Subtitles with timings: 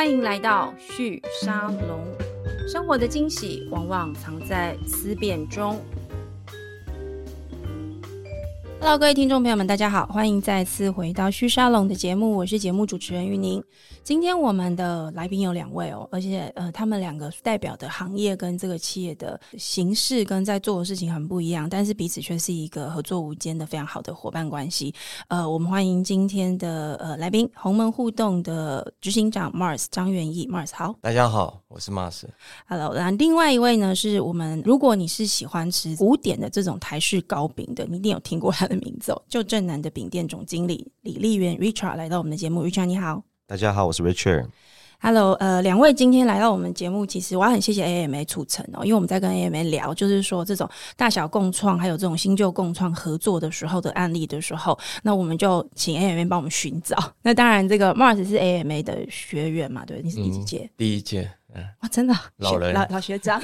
[0.00, 2.00] 欢迎来到续沙龙。
[2.66, 5.78] 生活的惊喜往往藏在思辨中。
[8.82, 13.62] Hello，各位听众朋友们，大家好，欢迎再次回到旭沙龙的节目，我是节目主持人玉宁。
[14.02, 24.92] 今天我们的来宾有两位哦，而且呃，他们两个代表的行业跟这个企业的形式跟在做的事情很不一样，但是彼此却是一个合作无间的非常好的伙伴关系。
[25.28, 32.22] 呃，我们欢迎今天的呃来宾，鸿门互动的执行长 Mars 张元义，Mars 好，大家好，我是 Mars。
[32.66, 43.22] Hello，然后另外一位呢是我们，如果你是喜欢吃古典的这种台式糕饼的，你一定有听过他的名字哦，就正南的饼店总经理李丽媛 Richard 来到我们的节目，Richard 你好。
[43.46, 44.46] 大家好，我是 Richard。
[45.02, 56.96] Hello，呃，两位今天来到我们节目，其实我要很谢谢 AMA 促成哦，因为我们在跟 AMA 聊，就是说这种大小共创，还有这种新旧共创合作的时候的案例的时候，那我们就请 AMA 帮我们寻找。
[57.22, 60.70] 那当然，这个 Mars 是 AMA 的学员嘛，对，你是第几届？
[60.76, 63.42] 第一届，嗯，哇，真的老人老老学长。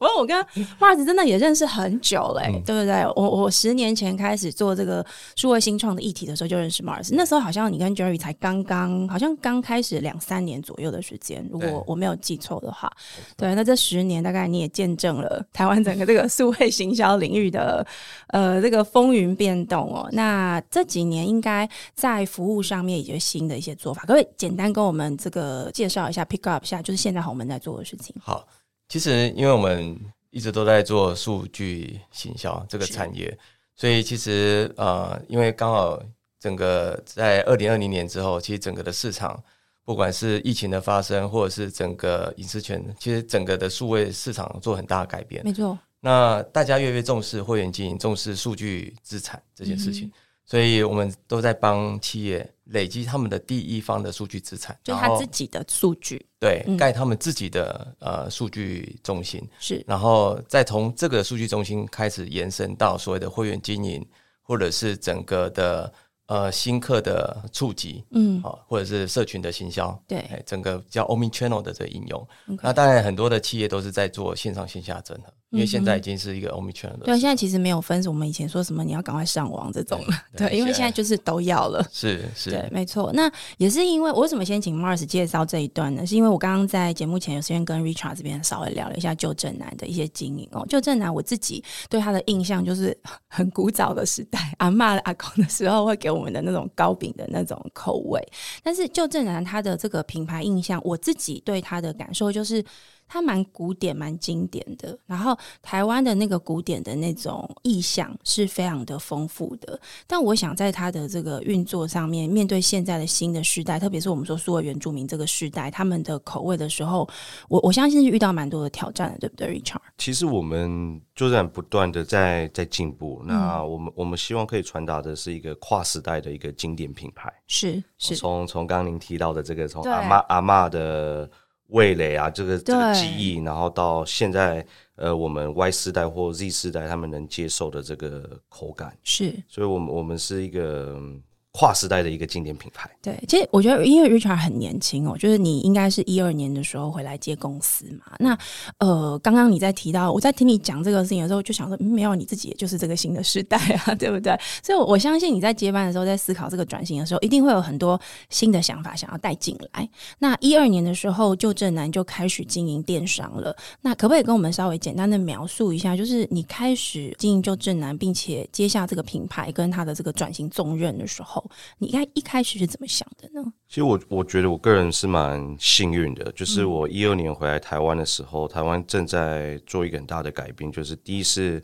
[0.00, 0.36] 我我跟
[0.78, 3.04] Mars 真的也认识很久嘞、嗯对不对？
[3.16, 5.04] 我我十年前开始做这个
[5.36, 12.90] 数位新创的议题的时候就认识 Mars，那时候好像你跟 Jerry 才刚刚，好像刚开始两三年左右的时间，如果我没有记错的话。
[13.36, 17.86] 对，那这十年大概你也见证了台湾整个这个数位行销领域的
[18.28, 20.08] 呃这个风云变动哦。
[20.12, 28.14] 那这几年应该在服务上面也有新的一些做法，可不可以简单跟我们这个介绍一下，pick up 一下，就是现在鸿门在做的事情？
[28.20, 28.44] 好。
[28.88, 29.98] 其实因为我们
[30.30, 32.92] 一直都在做数据行销这个是。
[32.92, 33.36] 产业，
[33.76, 36.02] 所以其实呃，因为刚好
[36.40, 39.42] 整个在二零二零年之后，其实整个的市场，
[39.84, 45.44] 不管是疫情的发生，或者是整个隐私权，其实整个的数位市场做很大的改变。
[45.44, 50.12] 没错，那大家越来越重视会员经营，重视数据资产这件事情，嗯
[50.48, 56.24] 所以我们都在帮企业累积他们的第一方的数据资产，就是他自己的数据。
[56.38, 56.76] 对嗯。
[56.76, 59.82] 盖他们自己的呃数据中心，是。
[59.86, 64.06] 然后再从这个数据中心开始延伸到所谓的会员经营，
[64.42, 65.92] 或者是整个的
[66.26, 68.40] 呃新客的触及，嗯。
[68.42, 70.18] 好、或者是社群的行销，对。
[70.18, 72.28] 哎，整个叫 Omni Channel 的这个应用。
[72.62, 81.82] 那当然很多的企业都是在做线上线下整合，因为现在已经是一个 Channel 的对，现在其实没有分我们以前说什么你要赶快上网这种了， 对对，因为现在就是都要了。
[81.90, 83.10] 是是 对，没错。
[83.14, 86.06] 那也是因为我为什么先请 Mars 介绍这一段呢？
[86.06, 90.66] 是因为我刚刚在节目前有时间跟 Richard 这边稍微聊了一下旧正南的一些经营哦。
[90.68, 92.94] 旧正南我自己对他的印象就是
[93.28, 98.20] 很古早的时代，阿妈阿公的时候会给我们的那种糕饼的那种口味。
[98.62, 102.62] 但是旧正南他的这个品牌印象，我自己对他的感受就是。
[103.08, 109.80] 它蛮古典、蛮经典的，然后台湾的那个古典的那种意象是非常的丰富的。
[110.06, 117.08] 但我想在它的这个运作上面，面对现在的新的时代，特别是我们说苏维原住民这个时代，他们的口味的时候，
[117.48, 119.80] 我我相信是遇到蛮多的挑战的，对不对，Richard？
[119.96, 123.22] 其实我们就在不断的在在进步。
[123.24, 127.32] 那我们我们希望可以传达的是一个跨时代的一个经典品牌。
[127.46, 131.28] 是是，从从刚刚您提到的这个，从阿妈阿嬷的
[131.68, 134.64] 味蕾啊，这个这个记忆，然后到现在
[134.96, 138.96] 呃，我们 Y 世代或 Z 世代他们能接受的这个口感。
[139.02, 141.22] 是所以我们我们是一个嗯
[141.58, 142.88] 跨时代的一个经典品牌。
[143.02, 148.14] 对，其实我觉得，因为 Richard 很年轻哦，就是你应该是一二年的时候回来接公司嘛。
[148.20, 148.38] 那
[148.78, 154.38] 呃，刚刚你在提到，我在听你讲这个事情的时候，就想说，嗯没有你自己，也就是这个新的时代啊， 对不对？
[154.62, 159.88] 所以我相信你在接班的时候，在思考这个转型的时候，一定会有很多新的想法想要带进来。
[160.20, 163.56] 那一二年的时候，就正南就开始经营电商了。
[163.80, 171.44] 那可不可以跟我们稍微简单的描述一下，就是你开始经营就正南，并且接下这个品牌跟它的这个转型重任的时候，
[171.78, 173.52] 你应该一开始是怎么想的呢？
[173.68, 181.60] 其实我我觉得我个人是蛮幸运的，就是我一二年回来台湾的时候，台湾正在做一个很大的改变，就是第一是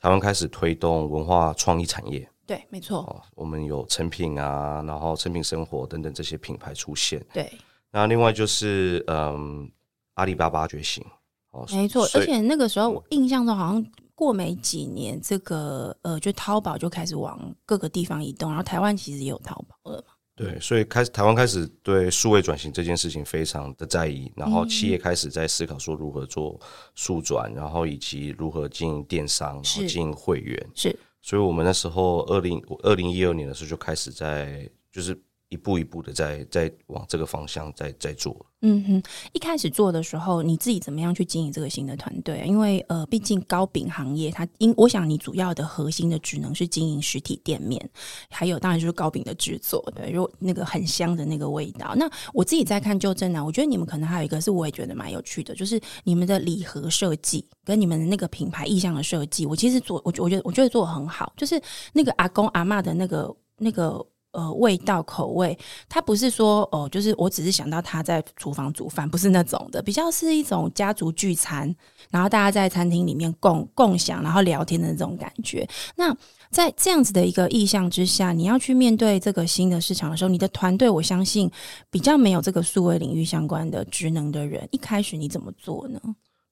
[0.00, 7.24] 台湾开始推动文化创意产业对，没错，哦，我们有成品啊，然后成品生活等等这些品牌出现。
[7.32, 7.52] 对，
[7.92, 9.70] 那另外就是嗯，
[10.14, 11.04] 阿里巴巴觉醒
[11.52, 12.04] 哦，没错。
[12.14, 13.84] 而且那个时候，我印象中好像
[14.20, 20.12] 过没几年，这个呃，就淘宝就开始往各个地方移动，然后台湾其实也有淘宝了嘛。
[20.36, 26.60] 对，所以开始台湾开始对数位转型这件事情非常的在意，然后企业开始在思考说如何做
[26.94, 30.70] 数转，然后以及如何经营电商，然是后经营会员。
[30.74, 35.18] 是所以我们那时候二零二零一二年的时候就开始在就是
[35.50, 38.34] 一步一步的在在往这个方向在在做。
[38.62, 39.02] 嗯哼，
[39.32, 42.44] 一开始做的时候，你自己怎么样去经营这个新的团队？
[42.46, 47.90] 因为呃，毕竟糕饼行业，它因我想你主要的核心的职能是经营实体店面，
[48.28, 51.94] 还有当然就是糕饼的制作，对，如果那个很香的那个味道。
[51.96, 61.60] 那我自己在看旧正呢，我觉得你们可能还有一个是我也觉得蛮有趣的，就是你们的礼盒设计跟你们的那个品牌意向的设计，我其实做我我觉得我觉得做的很好，就是
[61.94, 64.06] 那个阿公阿妈的那个那个。
[64.32, 71.74] 呃，味道口味，它不是说哦，就是我只是想到他在厨房煮饭，不是那种的，比较是一种家族聚餐，
[72.10, 75.68] 然后大家在餐厅里面共共享，然后聊天的那种感觉。
[75.96, 76.16] 那
[76.48, 81.50] 在这样子的一个意向之下，你要去面对这个新的市场的时候，你的团队，我相信
[81.90, 86.00] 比较没有这个数位领域相关的职能的人，一开始你怎么做呢？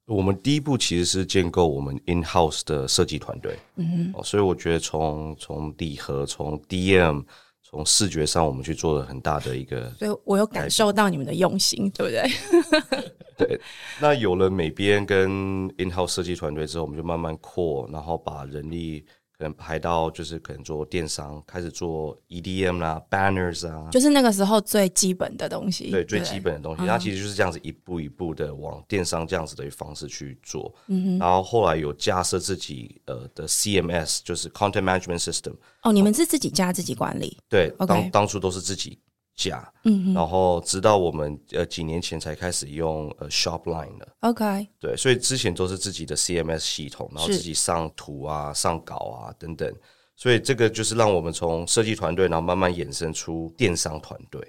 [0.06, 7.22] 我们第一步其实是建构我们 in house 的设计团队，嗯哼，所以我觉得从从礼盒，从 DM。
[7.70, 13.02] 从视觉上，我们去做了很大的一个，所以我有感受到你们的用心，对不对？
[13.36, 13.60] 对。
[14.00, 15.28] 那有了美编跟
[15.76, 19.04] in house 设计团队之后，我们就慢慢扩，然后把人力。
[19.38, 25.92] 可能排到就是可能做电商，开始做 EDM 啦，banners 啊，就是那个时候最基本的东西。
[25.92, 30.74] 对，最基本的东西，它其实就是这样子一步一步的往电商这样子的方式去做。
[31.20, 35.54] 然后后来有架设自己呃的 CMS，就是 Content Management System。
[35.82, 37.38] 哦，你们是自己加自己管理？
[37.48, 38.98] 对，当当初都是自己。
[39.38, 49.72] 价，嗯，然后直到我们呃几年前才开始用呃 Shopline 的，OK，对，所以之前都是自己的 CMS 系统，然后自己上图啊、上稿啊等等，
[50.16, 54.40] 所以这个就是让我们从设计团队，然后慢慢衍生出电商团队。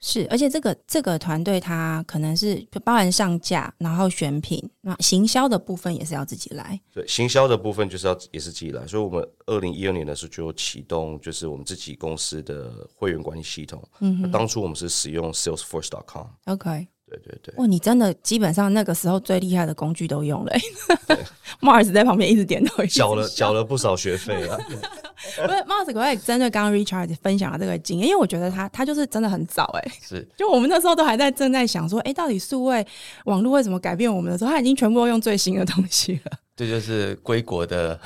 [0.00, 6.78] 是，而且这个这个团队它可能是包含上架，然后选品，那行销的部分也是要自己来。
[6.92, 13.82] 对，行销的部分就是要也是自己来，所以我们二零一二年的时候就启动，就是我们自己公司的会员管理系统。
[14.00, 16.26] 嗯，当初我们是使用 Salesforce.com。
[16.46, 16.88] OK。
[17.24, 17.66] 对对对，哇！
[17.66, 20.52] 你真的基本上那个时候最厉害的工具都用了。
[21.60, 24.58] Mars 在旁边一直点头，缴了缴了不少学费啊。
[25.36, 29.92] 不是 Mars，我也针对刚刚 Richard 分享了这个经验，因为我觉得他他就是真的很早哎。
[30.02, 32.86] 是，就我们那时候都还在正在想说，哎，到底数位
[33.24, 36.32] 网络会怎么改变我们的时候，他已经全部都用最新的东西了。
[36.56, 37.98] 这就是归国的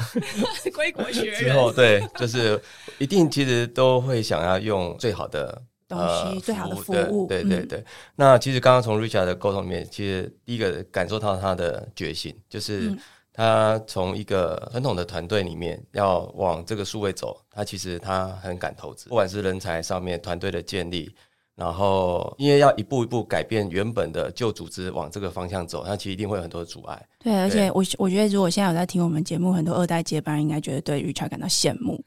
[0.74, 2.60] 归国学之后，对，就是
[2.98, 5.62] 一定其实都会想要用最好的。
[5.90, 7.84] 东西最好的服务，对对对。
[8.16, 12.96] 那其实刚刚从 Richard 的沟通里面，其实第一个感受到他的决心，就是
[13.32, 21.14] 他从一个传统的团队里面要往这个数位走，他其实他很敢投资，不管是人才上面团队的建立。
[21.56, 27.06] 然后，因为要一步一步改变原本的旧组织往这个方向走，那其实一定会有很多阻碍。
[27.22, 32.02] 对，而且我我觉得，如果现在有在听我们节目，很多二代接班人应该觉得对 Richard 感到羡慕。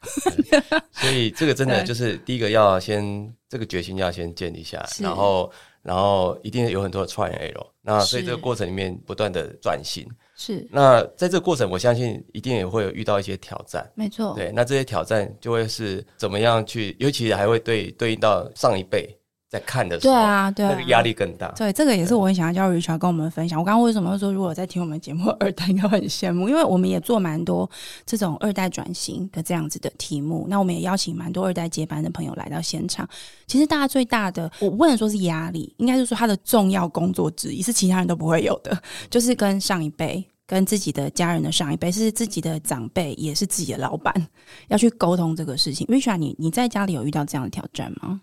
[0.90, 5.48] 所以这个真的 就是第一个要先这个决心要先建立下来，然后
[5.80, 7.64] 然后一定有很多的 try and error。
[7.82, 10.04] 那所以这个过程里面不断的转型。
[10.34, 10.66] 是。
[10.72, 13.88] 那在这个过程，我相信一定也会有遇到一些挑战。
[13.94, 14.34] 没错。
[14.34, 19.16] 对，那这些挑战就会是怎么样去，尤其还会对对应到上一辈。
[19.54, 21.46] 在看的时候，对啊，对啊，那个压力更大。
[21.56, 23.56] 对，这个也是我很想要叫 Richard 跟我们分享。
[23.56, 27.70] 我刚刚为什么会说，如果在听我们节目， 二代应该会很羡慕，因为我们也做蛮多
[28.04, 30.46] 这种二代转型的这样子的题目。
[30.48, 33.08] 那我们也邀请蛮多二代接班的朋友来到现场。
[33.46, 38.76] 其实大家最大的，我不能说是压力，应该是说他的重要工作之一，是其他人都不会有的，
[39.08, 44.12] 就是跟上一辈、跟自己的家人的上一辈，是自己的长辈，也是自己的老板，
[44.68, 45.86] 要去沟通这个事情。
[45.86, 48.20] Richard，你你在家里有遇到这样的挑战吗？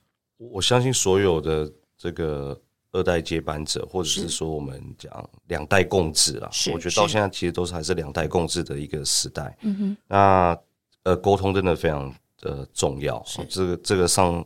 [0.49, 2.59] 我相信所有的这个
[2.91, 9.55] 二代接班者，或者是说我们讲两代共治啊，我觉得到现在其实都是还是两代共治的一个时代。
[9.62, 10.57] 嗯哼，那
[11.03, 13.24] 呃，沟通真的非常的重要。
[13.50, 14.45] 这个这个上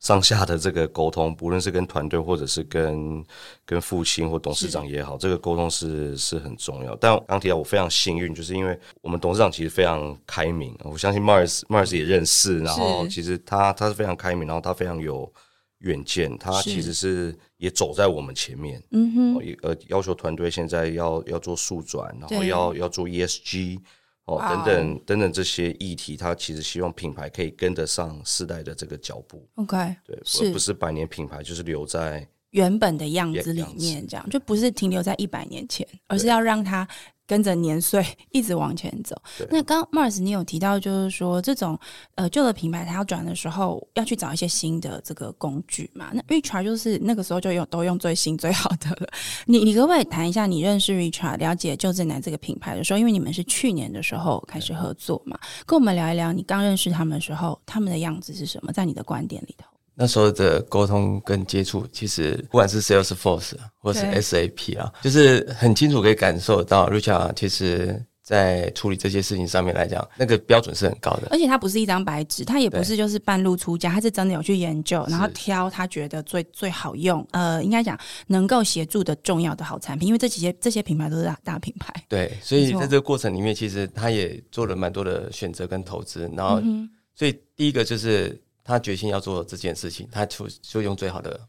[0.00, 3.24] 上下的这个沟通，不论是跟团队，或者是跟
[3.64, 6.94] 跟父亲或董事长也好，这个沟通是是很重要。
[6.96, 15.30] 但刚提到我非常幸运，就是因为我们董事长其实非常开明，我相信 Mars Mars 也认识，然后其实他他是非常开明，然后他非常有
[15.78, 23.80] 远见，他其实是也走在我们前面，嗯哼，呃，要求团队现在要要做速转，然后要要做 ESG。
[24.28, 29.48] 哦，等等等等这些议题，他其实希望品牌可以跟得上时代的这个脚步。
[29.54, 36.86] OK，对，而不是百年品牌就是留在原本的样子里面，这样就不是停留在一百年前，而是要让它。
[37.28, 39.14] 跟着年岁 一直往前走。
[39.50, 41.78] 那刚 Mars 你有提到，就是说这种
[42.16, 46.10] 呃旧的品牌它要转的时候，要去找一些新的这个工具嘛？
[46.12, 49.08] 那 Richard 就是那个时候就用都用最新最好的了。
[49.46, 52.98] 你你可不可以谈一下你认识 Richard、了解旧正南这个品牌的时候？
[52.98, 58.72] 因为你们是去年的时候开始合作嘛，跟我们聊一聊你刚认识他们的时候，他们的样子是什么？
[58.72, 59.66] 在你的观点里头，
[59.98, 71.26] 那时候的沟通跟接触，其实不管是 Salesforce 或是 SAP 啊，就是很清楚可以感受到 Richard 其实在处理这些事情上面来讲，那个标准是很高的。
[71.32, 81.92] 而且它不是一张白纸，它也不是就是半路出家，它是真的有去研究，然后挑他觉得最最好用，呃，应该讲能够协助的重要的好产品，因为这几些这些品牌都是大大品牌。
[82.08, 86.30] 对，所以在这个过程里面，其实他也做了蛮多的选择跟投资。
[86.36, 91.40] 然后，嗯所以第一个就是他决心要做这件事情，他就就用最好的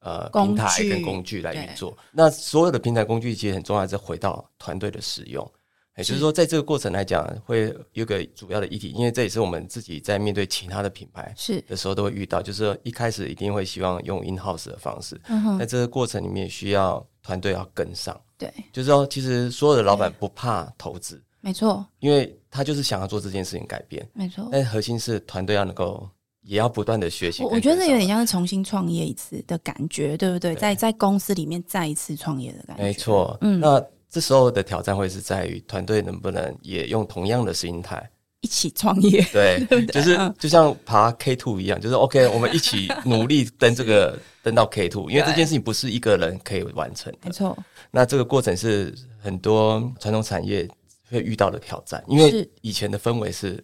[0.00, 1.96] 呃平台跟工具来对运作。
[2.12, 5.48] 那所有的平台工具其实很重要，还是回到团队的使用。
[5.96, 18.20] 也就是是说，在这个过程来讲，会有个主要的议题，因为这也是我们自己在面对其他的品牌是，的时候都会遇到，就是说一开始一定会希望用 in house 的方式，嗯哼，在这个过程里面需要团队要跟上。
[18.36, 24.46] 对，就是说，其实所有的老板不怕投资，没错，因为他就是想要做这件事情改变，没错。
[24.52, 26.06] 但核心是团队要能够，
[26.46, 30.54] 也要不断的学习我觉得有点像是重新创业一次的感觉，对不对？
[30.54, 30.60] 对。
[30.60, 33.58] 在在公司里面再一次创业的感觉，没错，嗯。
[33.58, 38.08] 那这时候的挑战会是在于团队能不能也用同样的心态，
[38.40, 39.86] 一起创业，对， 对对？
[39.86, 40.32] 就是嗯。
[40.38, 47.18] 就像爬 K two 一样，就是 OK，我们一起努力登这个 登到 K two，因为这件事情不是一个人可以完成的。
[47.24, 47.58] 没错，
[47.90, 50.66] 那这个过程是很多传统产业
[51.10, 53.62] 会遇到的挑战，因为以前的氛围是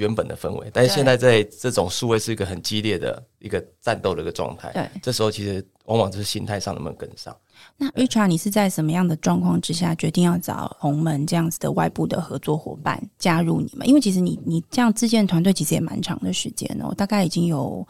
[0.00, 4.72] 原本的氛围，但是现在在这种数位是一个很激烈的一个战斗的一个状态。
[4.72, 4.88] 对。
[5.02, 7.36] 这时候其实往往就是心态上能不能跟上。
[7.76, 13.86] 那 Richard，你是在什么样的状况之下决定要找鸿门这样子的外部的合作伙伴加入你们？
[13.86, 17.86] 因为其实你你这样自建团队其实也蛮长的时间哦，大概已经有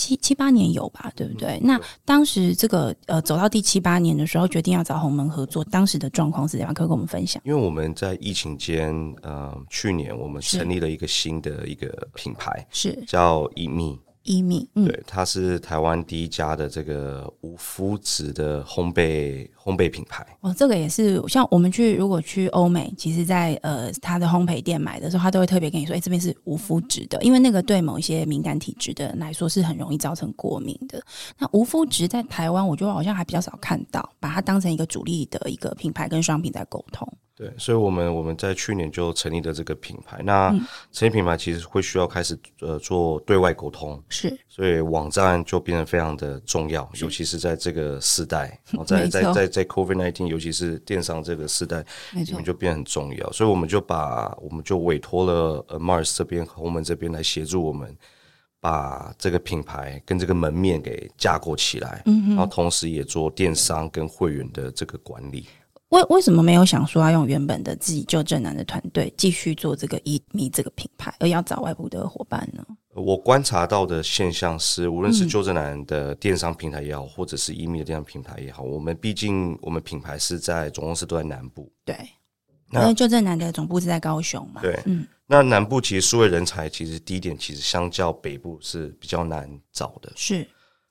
[0.00, 1.58] 七七八年有吧，对不对？
[1.58, 6.72] 嗯那当时这个呃走到第七八年的时候，决定要找鸿门合作，当时的状况是怎样？
[6.72, 7.42] 可可以跟我们分享？
[7.44, 13.98] 因为我们在疫情间，呃，去年我们成立了一个新的一个品牌，是叫一蜜。
[14.30, 20.24] 一米，嗯，对，它是台湾第一家的这个无麸质的烘焙烘焙品牌。
[20.40, 31.02] 哦，这个也是像我们去如果去欧美，其实在，呃它的烘焙店买的时候，他都会特别跟你说，哎、这边是无麸质的，因为那个对某一些敏感体质的人来说是很容易造成过敏的。
[31.36, 37.12] 那无麸质在台湾，我觉得好像还比较少看到，把它当成一个主力的一个品牌跟商品在沟通。
[37.40, 40.20] 对，所以我们我们在去年就成立了这个品牌。
[40.22, 40.60] 那嗯
[40.92, 51.82] 成立品牌其实会需要开始呃做对外沟通，是所以网站就变得非常的重要，尤其是在这个时代， 然后在在在在 COVID nineteen，尤其是电商这个时代，
[52.12, 53.32] 你们，就变得很重要。
[53.32, 57.96] 所以我们就把我们就委托了呃 Mars 这边和我们这边来协助我们。
[58.62, 65.46] 把这个品牌跟这个门面给架构起来，嗯然后同时也做电商跟会员的这个管理。
[65.90, 72.64] 为为什么没有想说要用原本的自己就正南的团队继续做这个一米这个品牌，而要找外部的伙伴呢？
[72.94, 81.96] 我观察到的现象是，无论是就正南的电商平台也好，或者是一米的电商平台也好，我们毕竟我们品牌是在总公司都在南部，对，
[82.68, 90.12] 那因为就正南的总部是在高雄嘛，对嗯，那南部其实数位人才其实第一点其实相较北部是比较难找的。
[90.14, 90.46] 是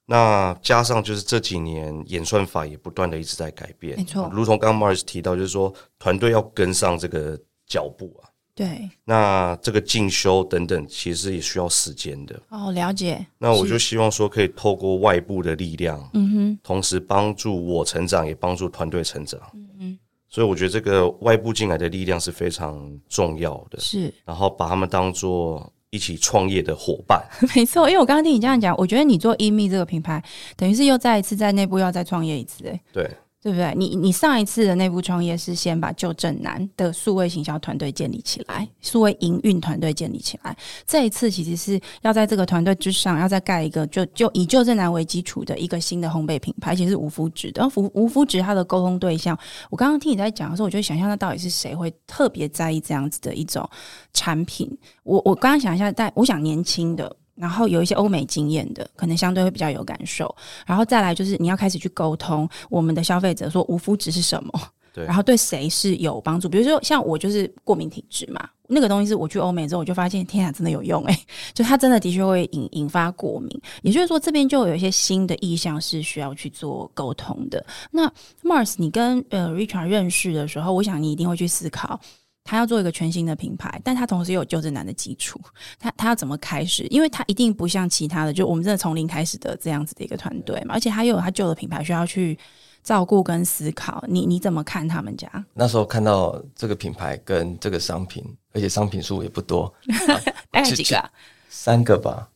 [0.10, 4.28] 那加上就是这几年演算法也不断的一直在改变，没错。
[4.34, 8.26] 如同刚刚 Mars 提到，就是说团队要跟上这个脚步啊。
[8.56, 12.42] 对，那这个进修等等，其实也需要时间的。
[12.50, 19.40] 哦，了解，那我就希望说，可以透过外部的力量，嗯哼，同时帮助我成长，也帮助团队成长。
[19.54, 24.12] 嗯哼，所以我觉得这个外部进来的力量是非常重要的，是。
[24.26, 27.24] 然后把他们当做一起创业的伙伴。
[27.56, 27.90] 没错。
[27.90, 30.24] 因为我刚刚听你这样讲，我觉得你做 e m 这个品牌，
[30.56, 33.10] 等于是又再一次在内部要再创业一次、哎，对，
[33.42, 33.74] 对不对？
[33.78, 40.56] 你你上一次的内部创业是先把旧正南的数位行销团队建立起来，数位营运团队建立起来。
[40.86, 47.66] 这一次其实是要在这个团队之上，要再盖一个就就以旧正南为基础的一个新的烘焙品牌，而且是无麸质的。
[47.76, 49.38] 无无麸质它的沟通对象，
[49.70, 53.68] 我刚刚听你在讲的时候，我就想象那到底是谁会特别在意这样子的一种
[54.14, 54.70] 产品？
[55.04, 57.16] 我我刚刚想一下，但我想年轻的。
[57.40, 60.36] 然后有一些欧美经验的，可能相对会比较有感受。
[60.66, 64.52] 然后再来就是你要开始去沟通我们的消费者说无麸质是什么，
[64.94, 66.50] 对然后对谁是有帮助。
[66.50, 71.18] 比如说像我就是过敏体质嘛，那个东西是我去欧美之后我就发现，天啊，真的有用诶、
[71.56, 73.50] 就它真的的确会引引发过敏。
[73.84, 77.66] 也就是说，这边就有一些新的意向是需要去做沟通的。
[77.90, 78.12] 那
[78.44, 82.00] Mars，你跟呃 Richard 认识的时候，我想你一定会去思考。
[82.50, 85.40] 他要做一个全新的品牌，但他同时又有旧正男的基础，
[85.78, 86.88] 他他要怎么开始？
[86.90, 92.36] 因为他一定不像其他的，就我们真的从零开始的这样子的一个团队嘛，而且他又有他旧的品牌需要去
[92.82, 94.04] 照顾跟思考。
[94.08, 95.30] 你你怎么看他们家？
[95.54, 99.72] 那时候看到这个品牌跟这个商品，而且商品数也不多，
[100.50, 101.08] 大概其几个、啊？
[101.50, 102.28] 三个吧。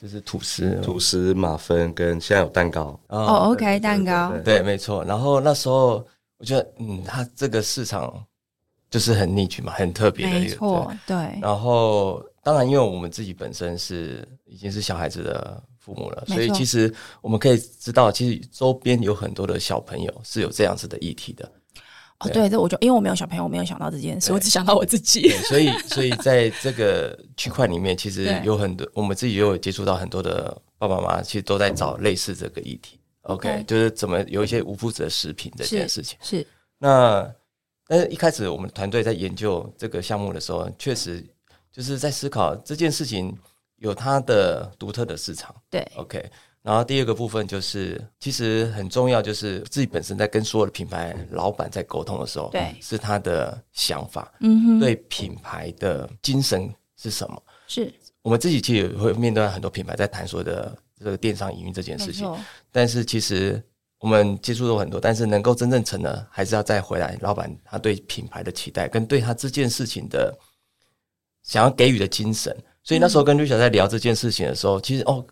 [0.00, 2.98] 就是吐司，吐司、马芬跟现在有蛋糕。
[3.08, 5.04] 哦，OK，蛋糕，对，没错。
[5.04, 6.02] 然后那时候
[6.38, 8.14] 我觉得，嗯，它这个市场
[8.90, 10.50] 就是很 niche 嘛，很特别的一个。
[10.50, 11.16] 没错，对。
[11.40, 21.50] 然后，当然，因为我们自己本身是已经是小孩子的父母了，所以其实我们可以知道，其实周边有很多的小朋友是有这样子的议题的。
[22.18, 25.30] 哦，对，这我就因为我没有小朋友，我没有想到这件事，我只想到我自己。
[25.44, 32.98] 所以，所以在这个区块里面，其实 有很多我们自己也有接触到很多的爸爸妈妈，其实都在找类似这个议题。
[33.22, 36.18] OK，就是怎么有一些无负责食品这件事情。
[36.20, 36.46] 是。
[36.78, 37.30] 那，
[37.90, 41.20] 但是一开始我们团队在研究这个项目的时候，确实
[41.72, 43.36] 就是在思考这件事情
[43.78, 45.52] 有它的独特的市场。
[45.68, 45.84] 对。
[45.96, 46.24] OK。
[46.62, 57.42] 然后第二个部分就是，其实很重要，就是自己本身在跟所有的品牌老板在沟通的时候，对，是他的想法，嗯哼，对品牌的精神是什么？
[57.66, 57.92] 是
[58.22, 62.32] 我们自己其实也会面对很多品牌在谈说的这个电商营运这件事情，
[62.70, 63.60] 但是其实
[64.00, 70.36] 我们接触了很多，但是能够真正成的，还是要再回来，老板他对品牌的期待跟对他这件事情的
[71.42, 72.56] 想要给予的精神。
[72.82, 75.24] 所以那时候跟绿小在聊这件事情的时候，其实哦。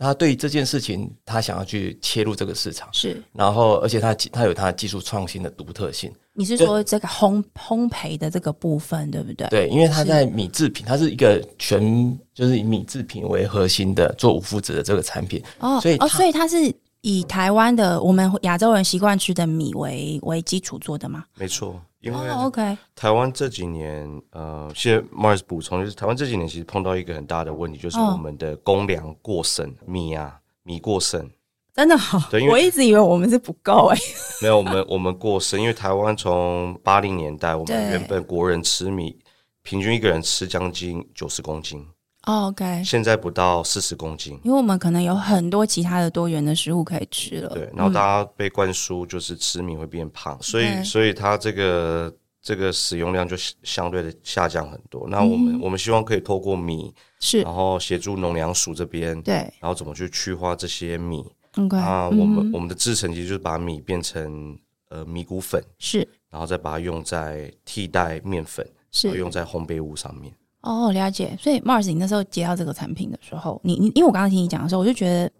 [0.00, 6.08] 他对这件事情，他想要去切入这个市场，是，然后而且他他有他技术创新的独特性。
[6.34, 9.48] 你是说这个烘烘焙的这个部分，对不对？
[9.48, 15.42] 对，因为他在米制品，它是一个全就是以米制品为核心的做无麸质的这个产品。
[15.58, 21.24] 哦，所以哦，所以它是以台湾的我们亚洲人习惯吃的米为为基础做的吗？
[21.36, 21.80] 没错。
[22.00, 31.28] 因为 OK，台湾这几年，呃，谢谢 Mars 补充，就是台湾这几年其实碰到一个很大的问题，就是我们的公粮过剩，米啊米过剩，
[31.74, 32.22] 真的好。
[32.30, 33.98] 对，我一直以为我们是不够哎，
[34.40, 39.18] 没有，我们我们过剩，因为台湾从八零年代，我们原本国人吃米，
[39.62, 41.84] 平均一个人吃将近九十公斤。
[42.28, 47.48] OK，现在不到四十公斤，因为我们可能有很多其他的多元的食物可以吃了。
[47.54, 55.08] 对，然后大家被灌输就是吃米会变胖，所以所以它这个这个使用量就相对的下降很多。
[55.08, 61.24] 那我们我们希望可以透过米是，然后协助农粮署这边对，然后怎么去去化这些米。
[61.56, 64.54] OK，啊，我们我们的制成其实就是把米变成
[64.90, 69.16] 呃米谷粉是，然后再把它用在替代面粉，是。
[69.16, 70.30] 用在烘焙物上面。
[70.60, 71.36] 哦，了解。
[71.40, 75.30] 所以 Mars，你那时候接到这个产品的时候，你你因为我刚刚听你讲的时候，我就觉得，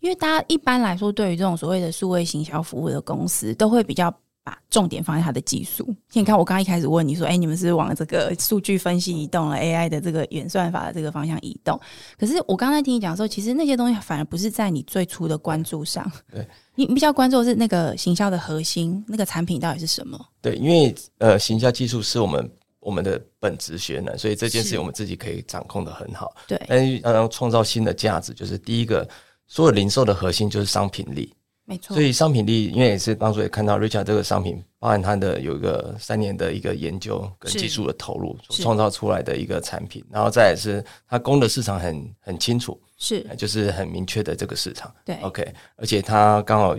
[0.00, 5.94] 因为大家一般来说对于这种所谓的数位行销服务的公司，都会比较把重点放在它的技术。
[6.12, 11.78] 你看，我刚刚一开始问你说，哎，你们是往这个数据分析移动了 AI 的这个演算法的这个方向移动？
[12.18, 16.10] 可是我刚才听你讲的时候，其实那些东西反而不是在你最初的关注上。
[16.32, 20.18] 对，你比较关注的是那个行销的核心，那个产品到底是什么？
[20.40, 22.50] 对，因为呃，行销技术是我们。
[22.82, 26.34] 我们的本职学能，所以这件事情我们自己可以掌控的很好。
[26.48, 29.08] 对，但是要创造新的价值，就是第一个，
[29.46, 31.32] 所有零售的核心就是商品力。
[31.64, 31.94] 没错。
[31.94, 44.92] 所以商品力，因为也是当初也看到 Richard 这个商品，包含它的有一个三年的一个研究跟技术的投入，创造出来的一个产品，然后再是它供的市场很很清楚，是就是很明确的这个市场。
[45.04, 46.76] 对，OK，而且它刚好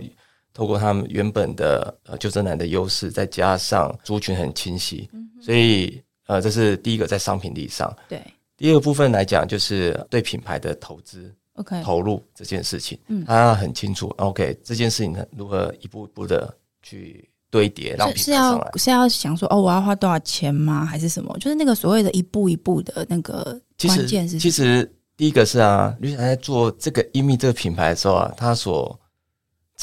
[0.54, 5.10] 透过他们原本的呃救生男的优势，再加上族群很清晰。
[5.42, 7.94] 所以，呃，这是第一个在商品力上。
[8.08, 8.22] 对。
[8.56, 14.06] 第二个部分来讲，就是对品牌的投资，OK，投入这件事情，嗯，他很清楚。
[14.18, 18.70] OK，这件事情，如何一步一步的去堆叠，让品牌上来？
[18.76, 20.84] 是要想说，哦，我要花多少钱吗？
[20.84, 21.36] 还是什么？
[21.40, 24.38] 就是那个所谓的一步一步的那个关键是？
[24.38, 28.96] 其实第一个是啊，吕小在做这个伊米这个品牌的时候啊，他所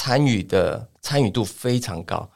[0.02, 2.28] 参与的参与度非常高。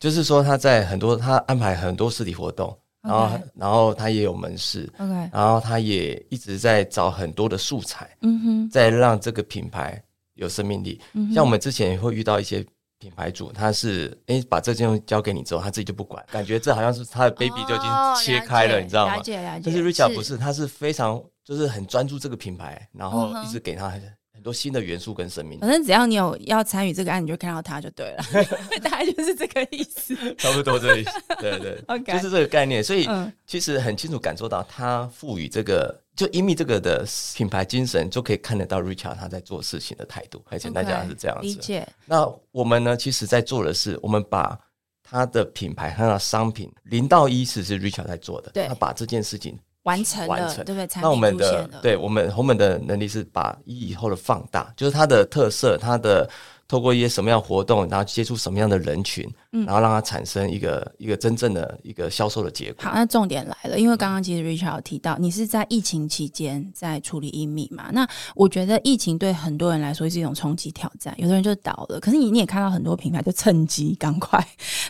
[0.00, 10.02] 就是说，他在很多他安排很多实体活动，然后然后他也有门市，OK，然后他也一直在找很多的素材，嗯哼，在让这个品牌
[10.34, 11.00] 有生命力。
[11.34, 12.66] 像我们之前也会遇到一些
[12.98, 19.16] 品牌主，他是哎把这件东西交给你之后，他自己就不管，感觉这好像是他的 baby 就已经切开了，你知道吗？
[19.16, 19.62] 了解了解。
[19.64, 23.92] 但是 Richard 不是，他是非常就是很专注这个品牌，然后一直给他。
[24.42, 28.24] 很多新的元素跟生命，反正只要你有要参与这个案，你就看到它就对了，
[28.82, 32.82] 大概就是这个意思，差不多这意思，对对， OK，就是这个概念。
[32.82, 33.08] 所以
[33.46, 40.44] 其实很清楚感受到，他赋予这个就因为这个的品牌精神，就可以看得到 Richard 他在做事情的态度。
[40.50, 41.86] 而且大家是这样子，理解。
[42.04, 44.58] 那我们呢，其实在做的是，我们把
[45.04, 49.56] 他的品牌、他的商品零到一是是 Richard 在做的，对，他把这件事情。
[49.84, 50.88] 完成了，对不对？
[51.00, 56.28] 那我们的对我们我们的能力是把一以后的放大，就是它的特色、它的
[56.72, 62.82] 透过一些什么样的活动，然后接触什么样的人群，然后让它产生一个一个真正的一个销售的结果。
[62.82, 67.90] 好，那重点来了，因为刚刚其实 Richard 有提到，你是在疫情期间在处理疫密嘛？
[67.92, 74.42] 那我觉得疫情对很多人来说是一种冲击挑战，有的人就倒了，可是你你也看到很多品牌就趁机赶快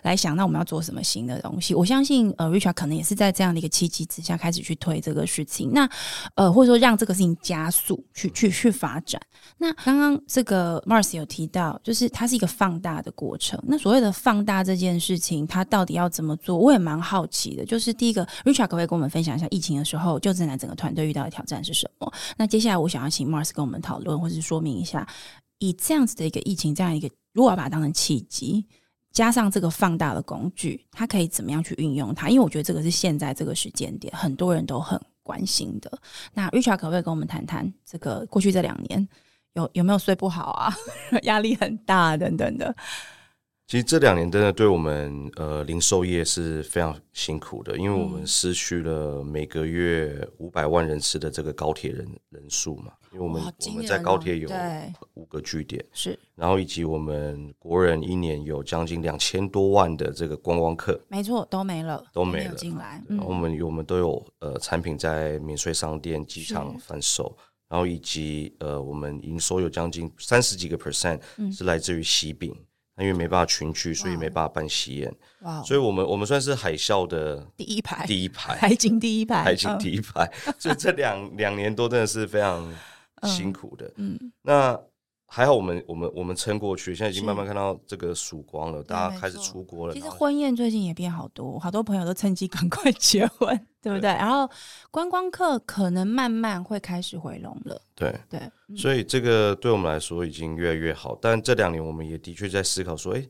[0.03, 1.75] 来想，那我们要做什么新的东西？
[1.75, 5.91] 我相信呃，Richard 可能也是在这样的一个契机之下开始去推这个事情，那
[6.37, 9.21] 呃，或者说让这个事情加速去去去发展。
[9.59, 13.59] 那刚刚这个 Mars 有提到，就是它是一个放大的过程。
[13.67, 16.57] 那所谓的放大这件事情，它到底要怎么做？
[16.57, 17.65] 我也蛮好奇的。
[17.65, 22.13] 就是第一个，Richard 可不可以跟我们分享一下疫情的时候，就正南整个团队遇到的挑战是什么？
[22.37, 25.07] 那接下来我想要请 Mars 跟我们讨论，或是说明一下，
[25.59, 28.67] 以这样子的一个疫情，这样一个如果要把它当成契机，
[29.11, 32.29] 加上这个放大的工具，它可以怎么样去运用它？
[32.29, 35.99] 因为我觉得这个是现在这个时间点很多人都很关心的。
[36.33, 39.07] 那 Richard 可不可以跟我们谈谈这个过去这两年？
[39.55, 40.73] 有有没有睡不好啊？
[41.25, 42.75] 压力很大等等的。
[43.69, 52.93] 其实这两年真的对我们呃零售业是非常辛苦的，因为我们失去了每个月五百万人次的这个高铁人人数嘛。
[53.13, 54.51] 因为我们我们在高铁有
[55.15, 63.03] 五个据点，是，然后以及我们国人一年有将近两千多万的这个观光客，没错，都没了，都没了进来。
[63.09, 67.35] 然后我们我们都有呃产品在免税商店、机场贩售。
[67.73, 71.19] 然后以及呃，我们营收有将近三十几个 percent
[71.51, 72.55] 是来自于喜饼，
[72.99, 75.11] 因为没办法群聚，所以没办法办喜宴。
[75.41, 75.63] 哇！
[75.63, 80.31] 所以我们我们算是海啸的第一排，第一排海景第一排，海景第一排。
[80.59, 82.71] 所以这两两年多真的是非常
[83.23, 83.91] 辛苦的。
[83.97, 84.79] 嗯，那。
[85.35, 89.95] 还好我们我们我们撑过去，现在已经慢慢看到这个曙光了，大家开始出国了。
[89.95, 93.49] 其实婚宴最近也变好多，好多朋友都趁机赶快结婚，
[93.81, 94.11] 对不对？
[94.11, 94.47] 然后
[94.91, 97.81] 观光客可能慢慢会开始回笼了。
[97.95, 98.41] 对对，
[98.77, 101.19] 所以这个对我们来说已经越来越好。
[101.19, 103.27] 但这两年我们也的确在思考说，哎。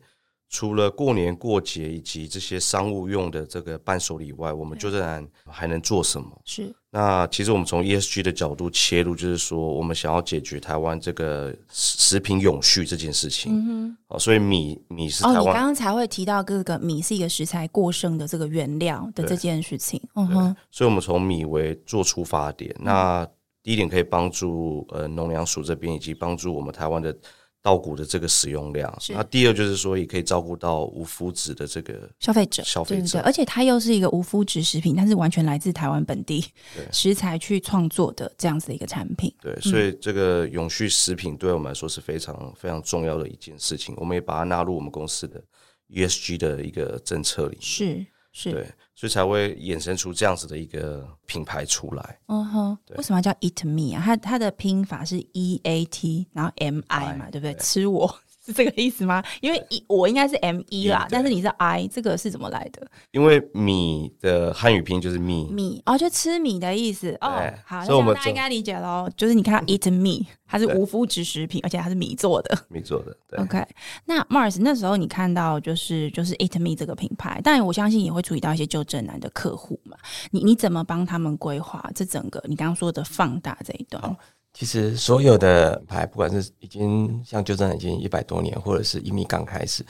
[0.52, 6.28] 除了过年过节以及这些商务用的这个伴手礼外，我们就然还能做什么？
[6.44, 13.50] 是那其实我们从 ESG 的角度切入，就是说我们想要解决台湾这个食品永续这件事情。
[13.50, 15.38] 嗯哼，哦，所以米米是台湾。
[15.38, 19.98] 哦，你刚刚才会提到这个米是一个食材过剩的这个原料的这件事情。
[20.16, 22.76] 嗯哼，所以我们从米为做出发点。
[22.78, 23.26] 那
[23.62, 27.16] 第一点可以帮助呃农粮署这边，以及帮助我们台湾的。
[27.62, 36.44] 稻谷的这个使用量，那第二就是说，也可以照顾到无麸质的这个消费者，消费者，而且它又是一个无麸质食品，它是完全来自台湾本地
[36.90, 39.32] 食材去创作的这样子的一个产品。
[39.40, 45.40] 对，所以这个永续食品对我们来说是非常非常重要的一件事情，我们也把它纳入我们公司的
[45.88, 47.58] ESG 的一个政策里。
[47.60, 48.04] 是。
[48.32, 52.18] 是对，所以才会衍生出这样子的一个品牌出来。
[52.26, 54.02] 嗯哼，为什么叫 Eat Me 啊？
[54.02, 57.54] 它它的拼法是 E A T，然后 M I 嘛，对不对？
[57.54, 58.12] 吃我。
[58.44, 59.22] 是这个意思吗？
[59.40, 62.84] 因为一我应该是 M 一啦，但是你是 I，这个是怎么来的？
[63.12, 67.40] 因为米的汉语拼就是米米哦，就吃米的意思哦。
[67.64, 69.08] 好，所以我们大家应该理解喽。
[69.16, 73.16] 就是你看 Eat Me，它是无麸质食品，而且它是米做的，米做的。
[73.28, 73.64] 对 OK，
[74.06, 79.96] 那 Mars 那时候你看到就是就是 Eat Me 这个品牌，但我相信也会处理到一些就正男的客户嘛。
[80.32, 84.16] 你你怎么帮他们规划这整个你刚刚说的放大这一段？
[84.54, 89.82] 其实所有的牌，不管是已经像旧正已经一百多年，或者是一米刚开始，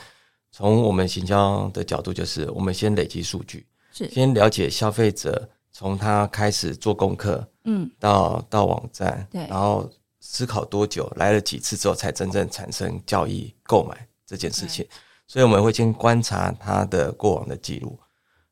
[0.51, 9.89] 从我们行销的角度，就是我们先累积数据，是先了解消费者从他开始做功课，嗯，到到网站，对，然后
[10.21, 14.87] 思考多久，来了几次之后，才真正产生交易购买这件事情。
[15.27, 17.99] 所以我们会先观察他的过往的记录，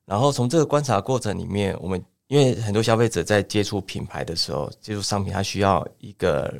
[0.04, 2.04] 然后从这个观察过程里面，我们。
[2.32, 6.50] 因为很多消费者在接触品牌的时候，接触商品，他需要一个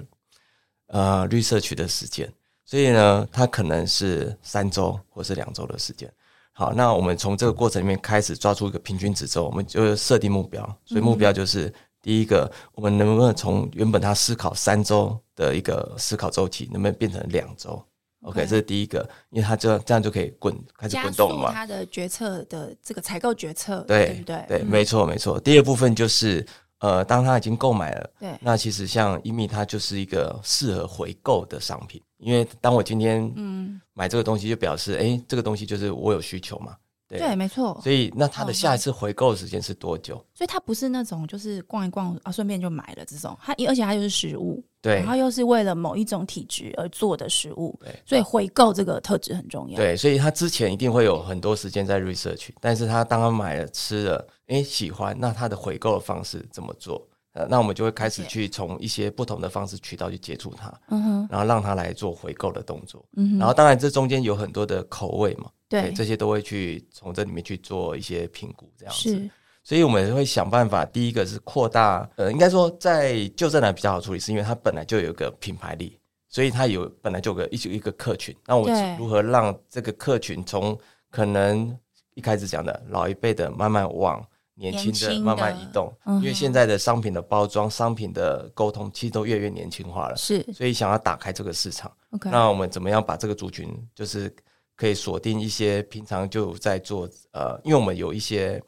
[0.88, 2.30] 呃绿色区的时间，
[2.66, 6.12] 所以呢，它可能是三周或是两周的时间。
[6.52, 10.62] 好，那我们从这个过程里面开始抓出一个平均值之后，我们就设定目标。
[10.84, 17.82] 所以目标就是第一个，我们能不能从原本他思考三周的一个思考周期，能不能变成两周
[18.22, 21.52] ？OK，这是第一个，因为他这样这样就可以滚开始滚动嘛。
[21.52, 24.44] 他的决策的这个采购决策，对对不对？
[24.48, 25.38] 对，没错没错。
[25.38, 26.44] 第二部分就是
[26.78, 36.76] 呃，当他已经购买了，对，那其实像伊米，它就是一个适合回购的商品，因为当我今天嗯买这个东西，就表示哎，这个东西就是我有需求嘛。
[37.18, 37.80] 对，没错。
[37.82, 40.14] 所以那他的下一次回购的时间是多久？
[40.34, 43.36] 所以它不是那种就是逛一逛啊，顺便就买了这种。
[43.42, 47.94] 它而且它又是食物，对，然后又是为了某一种体质而做的食物，对。
[48.04, 49.76] 所以回购这个特质很重要。
[49.76, 57.06] 对，所以他之前一定会有很多时间在 research，但是他当他买了吃了，哎，喜欢，那他的回购的方式怎么做？
[57.34, 63.02] 呃，那我们就会开始去从一些不同的方式渠道去接触他，嗯哼，然后让他来做回购的动作。
[63.38, 69.30] 然后当然这中间有很多的口味嘛，对，这些都会去从这里面去做一些评估，这样子。
[69.64, 78.36] 所以我们会想办法，第一个是扩大，呃，应该说在旧正南比较好处理，是因为它本来就有一个品牌力，所以它有本来就有个一一个客群。
[78.46, 80.76] 那我如何让这个客群从
[81.10, 81.74] 可能
[82.14, 84.22] 一开始讲的老一辈的，慢慢往
[84.54, 85.90] 年轻的的慢慢移动？
[86.04, 91.90] 嗯因为现在的商品的包装、商品的沟通，其实都越来越年轻化了，是所以想要打开这个市场。
[92.24, 94.34] 那我们怎么样把这个族群，就是
[94.82, 98.60] 可以锁定一些平常就在做呃，因为我们有一些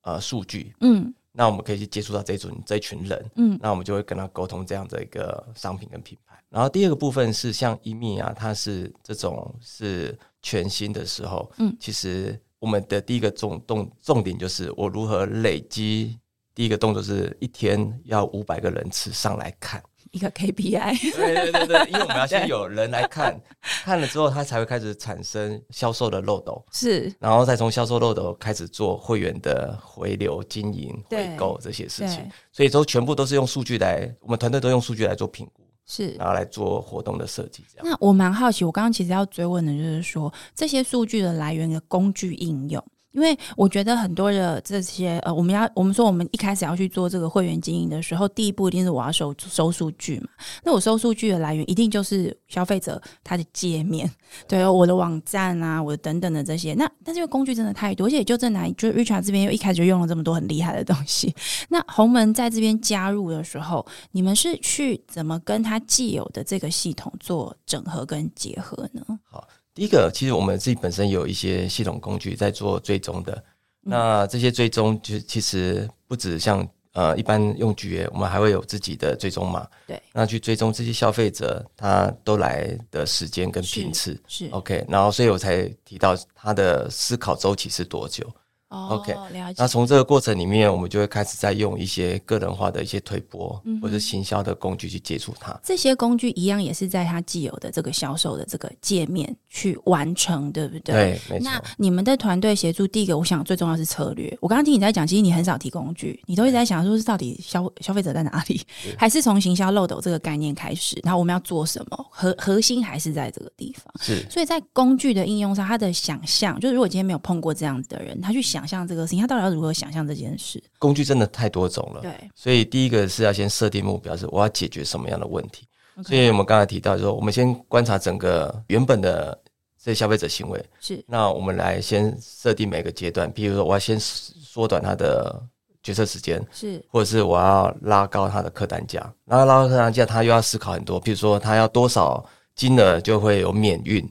[0.00, 6.42] 呃数据，嗯那我们可以去接触到这种这一群人，嗯那我们就会跟他沟通这样的一个商品跟品牌。
[6.48, 16.18] 然后第二个部分是像伊米啊，它是这种是全新的时候，嗯其实我们的第一个重重重点就是我如何累积。
[16.54, 23.40] 第一个动作是一天要五百个人次上来看，一个 KPI，对对对对， 因为我们要先有人来看，
[23.84, 32.28] 看了之后，他才会开始产生销售的漏斗，是然后再从销售漏斗开始做会员的回流、经营、回购这些事情。
[32.52, 36.08] 所以都全部都是用数据来，我们团队都用数据来做评估，是。
[36.18, 37.64] 然后来做活动的设计。
[37.72, 42.84] 这样那我蛮好奇，我刚刚其实要追问的就是说，这些数据的来源的工具应用。
[43.12, 50.28] 因为我觉得很多的这些呃，我们要我们说我们一开始要去做这个会员经营的时候，第一步一定是我要收收数据嘛。
[50.64, 54.10] 那我收数据的来源一定就是消费者他的界面，
[54.46, 56.74] 对我的网站啊，我等等的这些。
[56.74, 61.34] 那但是因为工具真的太多，而且就正南就是 Richard 这边又一开始就用了这么多很厉害的东西。
[61.68, 69.02] 那鸿门在这边加入的时候，你们是去怎么跟他既有的这个系统做整合跟结合呢？
[69.24, 73.32] 好第一个，其实我们自己本身有一些系统工具在做追踪的。
[73.32, 73.44] 嗯
[73.82, 79.66] 那这些追踪，就其实不止像呃一般用 GA，我们还会有自己的追踪码。
[79.86, 84.20] 对，那去追踪这些消费者他都来的时间跟频次。
[84.28, 88.30] 是 OK，然后所以我才提到他的思考周期是多久。
[88.70, 89.68] 哦 OK，了解那。
[89.68, 95.58] 从这个过程里面，我们就会开始在用一些个人化的一些推播、嗯或者行销的工具去接触它。
[95.62, 100.94] 这些工具一样也是在它既有的这个销售的这个界面去完成，对不对？。
[100.94, 101.62] 对，没错那。
[101.76, 104.36] 你们的团队协助，第一个我想最重要是策略。
[104.40, 108.60] 我刚刚听你在讲，其实你很少提工具，你都一直在想说是到底消消费者在哪里，
[108.96, 113.92] 还是从行销漏斗这个概念开始，然后我们要做什么，核核心还是在这个地方。
[114.00, 120.62] 是所以在工具的应用上，他的想象，就是如果今天没有碰过这样子的人，他去想象这个事情，他到底要如何想象这件事？
[120.78, 122.00] 工具真的太多种了。
[122.00, 125.66] 对，所以第一个是要先设定目标，是我要解决什么样的问题。
[126.04, 129.38] 所以我们刚才提到说，我们先观察整个原本的
[129.82, 131.04] 这些消费者行为，是。
[131.06, 135.42] 那我们来先设定每个阶段，比如说我要先缩短他的
[135.82, 136.82] 决策时间，是。
[136.88, 144.02] 或者是我要拉高他的客单价，然后拉高客单价，他又要思考很多，比如说他要多少金额就会有免运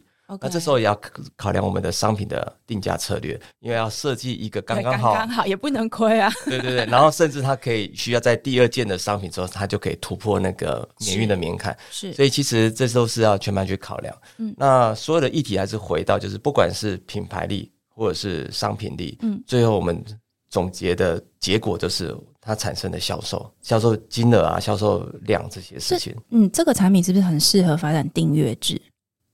[0.42, 6.32] 那这时候也要考考量我们的商品的定价策略，因为要设计一个刚对刚好，刚好 也不能亏啊。
[6.46, 14.16] 对对对，然后甚至它可以需要在第二件的商品之后，它就可以突破那个免运的门槛，是所以其实这都是要全盘去考量。
[14.38, 20.04] 嗯那所有的议题还是回到就是不管是品牌力或者是商品力，嗯最后我们
[20.50, 26.16] 总结的结果就是它产生的销售、销售金额啊、销售量这些事情。
[26.32, 28.82] 嗯，这个产品是不是很适合发展订阅制？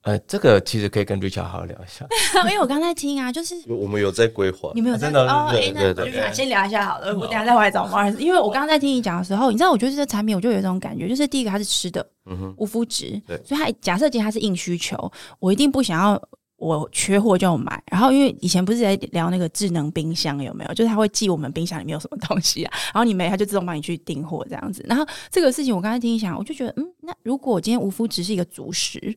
[0.06, 2.08] 呃，这个其实可以跟 Richard 好好聊一下。
[2.48, 8.16] 因为我刚才听啊，就是我们有在规划你，们有在真的哦，对对对我就先聊一下好了，我等下再回来找 Mars。
[8.18, 16.22] 因为我刚刚在听你讲的时候，你知道，我觉得这个产品，我就有一种感觉，就是第一个它是吃的，嗯哼，无麸质，对所以它假设今天它是硬需求，我一定不想要。
[16.58, 20.74] 我缺货就买，然后因为以前不是在聊那个智能冰箱有没有？
[20.74, 24.84] 就是它会记我们冰箱里面有什么东西啊，然后你没，它就自动帮你去订货这样子。
[24.88, 29.14] 然后这个事情我刚才听你讲，我就觉得，嗯，那如果今天无麸质是一个主食，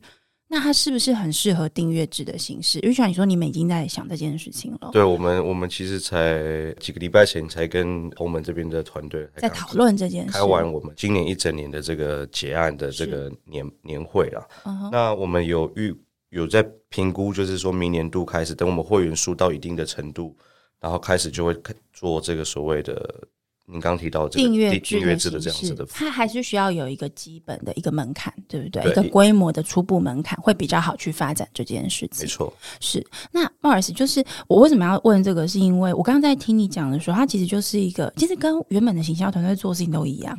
[0.51, 2.79] 那它是不是很适合订阅制的形式？
[2.79, 10.31] 玉泉，你说你们已经在想这件事情了，对我们，我们其实才几个礼拜前才跟鸿门这边的团队在讨论这件事。
[10.31, 14.43] 开完我们今年一整年的这个结案的这个年年会啊。
[14.91, 15.95] 那我们有预
[16.29, 20.35] 有在评估，就是说明年度开始，等我们会员数到一定的程度，
[20.79, 21.55] 然后开始就会
[21.93, 23.23] 做这个所谓的
[23.71, 25.85] 您刚提到这个订阅订阅制的这样子的。
[25.85, 28.81] 它还是需要有一个基本的一个门槛，对不对？
[28.81, 32.23] 对一个规模的初步门槛会比较好去发展这件事情。
[32.23, 33.05] 没错，是。
[33.31, 40.35] 那 Mars 就是我为什么要问这个，是因为我刚刚在听你讲的时候，它其实就是一个，其实跟原本的行销团队做事情都一样，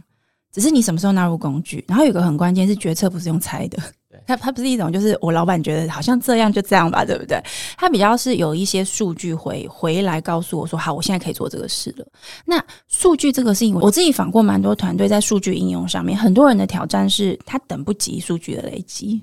[0.52, 1.84] 只是你什么时候纳入工具。
[1.86, 3.78] 然后有一个很关键是决策不是用猜的，
[4.26, 7.42] 它它不是一种就是我老板觉得好像这样就这样吧，对不对？
[7.76, 12.06] 它比较是有一些数据回回来告诉我说，好，我现在可以做这个事了。
[12.44, 19.20] 那数据这个事情，我自己访过蛮多团队在数据应用上面，很多人的挑战是他等不及数据的累积。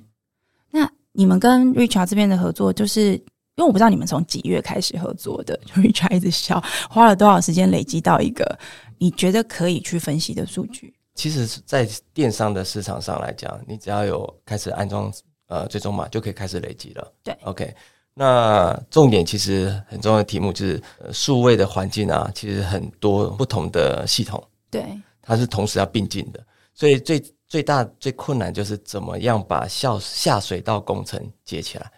[0.71, 8.57] 那你们跟 Richard 这边的合作，就是因为我不知道你们从几月开始合作的，Richard 一直笑，花了多少时间累积到一个
[8.97, 10.93] 你觉得可以去分析的数据？
[11.17, 15.11] 其实，在电商的市场上来讲，你只要有开始安装
[15.47, 17.13] 呃追踪码，就可以开始累积了。
[17.23, 17.75] 对，OK。
[18.13, 24.85] 那重点其实很重要的题目就是数位的环境啊，其实很多不同的系统，对，
[25.21, 31.91] 它是同时要并进的，所以最最大最困难就是怎么样把下下水道工程接起来。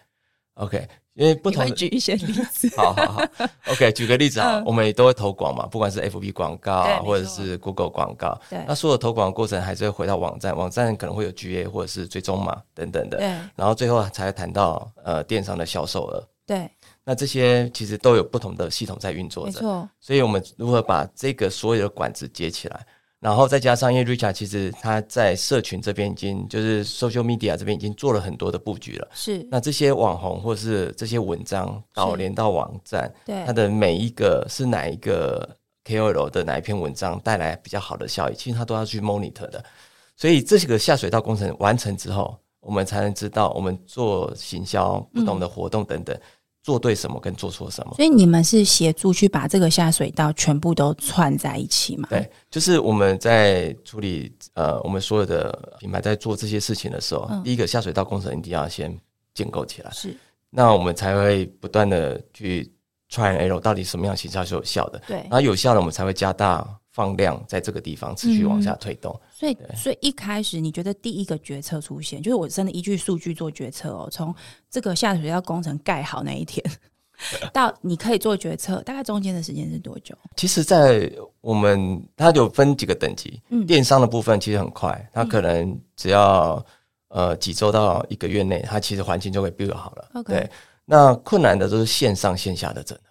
[0.54, 0.88] OK。
[1.14, 3.22] 因为不同的举一些例子， 好好好
[3.68, 16.70] ，OK，举个例子啊，我们也都会投广嘛，不管是 FB 广告啊，或者是 Google 广告，对，那所有投广的过程还是会回到网站，网站可能会有 GA 或者是追踪码等等的，对，然后最后才谈到呃电商的销售额，对，
[17.04, 22.86] 那这些其实都有不同的系统在运作着，没错，所以我们如何把这个所有的管子接起来？
[23.20, 29.08] 然后再加上，因为 Richard 其实他在社群这边已经就是 social media 这边已经做了很多的布局了。
[29.12, 29.46] 是。
[29.50, 35.46] 那这些网红或是这些文章导连到网站，对它的每一个是哪一个
[35.84, 39.62] KOL 的哪一篇文章带来比较好的效益，其实他都要去 monitor 的。
[40.16, 46.18] 所以这几个下水道工程完成之后，我们才能知道我们做行销不同的活动等等。
[46.62, 52.06] 做对什么跟做错什么，所以你们是协助去把这个下水道全部都串在一起嘛？
[52.10, 58.94] 对，就是我们在处理呃，我们所有的品牌在做这些事情的时候，第一个下水道工程一定要先
[59.32, 60.14] 建构起来，是，
[60.50, 62.70] 那我们才会不断的去
[63.10, 69.18] try and error，到底什么样形象是有效的，对，然后有效的我们才会加大放量在这个地方持续往下推动。
[69.40, 74.06] 所以，所以一开始你觉得第一个决策出现，就是我真的依据数据做决策哦。
[74.12, 74.34] 从
[74.68, 76.62] 这个下水道工程盖好那一天，
[77.50, 80.14] 到你可以做决策，大概中间的时间是多久？
[80.36, 86.62] 其实，在我们它有分几个等级，嗯，电商的部分其实很快，它可能只要
[87.08, 90.10] 呃几周到一个月内，它其实环境就会 build 好了。
[90.16, 90.50] OK，对，
[90.84, 93.09] 那困难的都是线上线下的整合。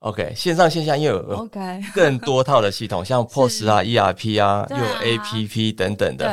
[0.00, 1.58] OK，线上线下又有 OK
[1.92, 6.26] 更多套的系统，像 POS 啊、ERP 啊，又有 APP 等等的。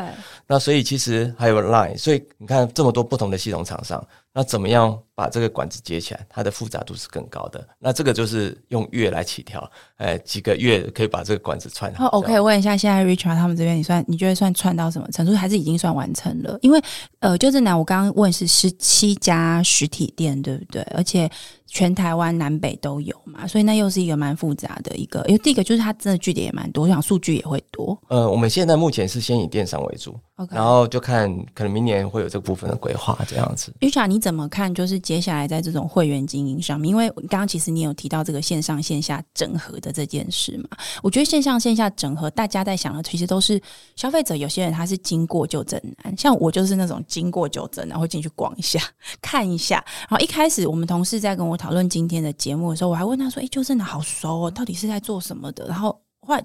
[0.47, 6.27] 那所以其实还有 Line，所以你看这么多不同的系统厂商，那怎么样把这个管子接起来？
[6.29, 7.65] 它的复杂度是更高的。
[7.79, 12.07] 那这个就是用月来起跳，哎，几个月可以把这个管子串好。
[12.09, 15.33] OK，问一下，现在 Richard 他们这边，你算你觉得算串到什么程度？
[15.33, 16.59] 还是已经算完成了？
[16.61, 16.81] 因为
[17.19, 20.81] 呃，就是南，我刚刚问是十七家实体店，对不对？
[20.93, 21.31] 而且。
[21.67, 25.25] 全台湾南北都有嘛，所以那又是一个蛮复杂的一个。
[25.27, 27.99] 因为第一个就是它真的据点也蛮多，我想数据也会多。
[28.07, 30.17] 呃，我们现在目前是先以电商为主。
[30.49, 33.73] 然后就看，可能明年会有这部分的规划这样子。
[33.81, 34.73] Richard，，你怎么看？
[34.73, 40.67] 就是接下来在这种会员经营上面，因为刚刚其实你有提到这个线上线下整合的这件事嘛？
[41.03, 43.61] 我觉得线上线下整合，大家在想的其实都是
[43.95, 44.35] 消费者。
[44.35, 48.81] 有些人他是经过就诊难，像我就是那种经过就诊然后进去逛一下、
[49.21, 49.75] 看一下。
[50.09, 55.95] 然后一开始我们同事在跟我讨论今天的节目的时候，我还问他说：“哎，就真的好熟哦，到底是在做什么的？”然后。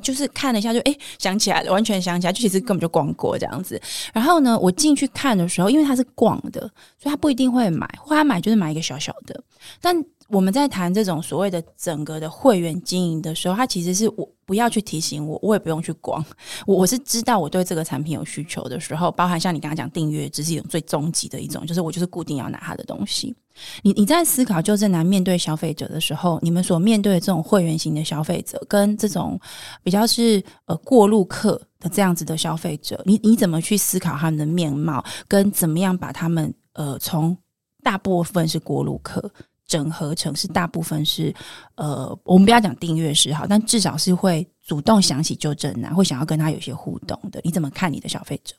[0.03, 3.81] 就是看了一下，就哎想起来了，完全想起来，就其实根本就逛过这样子。
[4.13, 6.61] 然后呢，我进去看的时候，因为他是逛的，
[6.99, 9.43] 所以他不一定会买，或他买就是买一个小小的。
[9.81, 9.95] 但
[10.29, 16.25] 我们在谈这种所谓的整个的会员经营的时候，他其实是我不要去提醒我，我也不用去逛，
[16.67, 23.35] 我我是知道我对这个产品有需求的时候，包含像你刚刚讲订阅，只是一种最终极的一种，就是我就是固定要拿他的东西。
[23.83, 29.39] 你你在思考就正南面对消费者的时候，你们所面对的这种会员型的消费者，跟这种
[29.83, 37.37] 比较是呃过路客的这样子的消费者，你你怎么去思考他们的面貌，跟怎么样把他们呃从
[37.83, 39.31] 大部分是过路客
[39.67, 41.35] 整合成是大部分是
[41.77, 48.55] 呃我们不要讲订阅式好，但至少是会主动想起就正南，会想要跟他有些互动的，你怎么看你的消费者？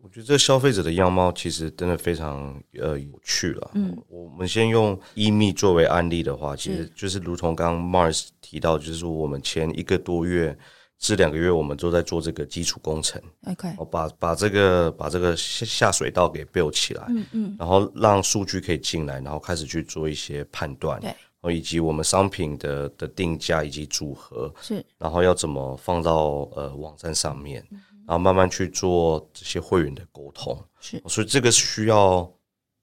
[0.00, 3.70] 我觉得这消费者的样貌其实真的非常呃有趣了。
[3.74, 10.56] 嗯，我们先用伊密作为案例的话，其实就是如同刚刚 Mars 提到，就是说我们前一个多月
[10.98, 13.20] 至两个月，我们都在做这个基础工程。
[13.46, 24.52] OK，把把这个把这个下下水道给 build 起来，嗯嗯，然后让数据可以进来，然后开始去做一些判断，对，以及我们商品的的定价以及组合。
[24.62, 27.66] 是，然后要怎么放到呃网站上面。
[28.08, 32.26] 然后慢慢去做这些会员的沟通，是，所以这个需要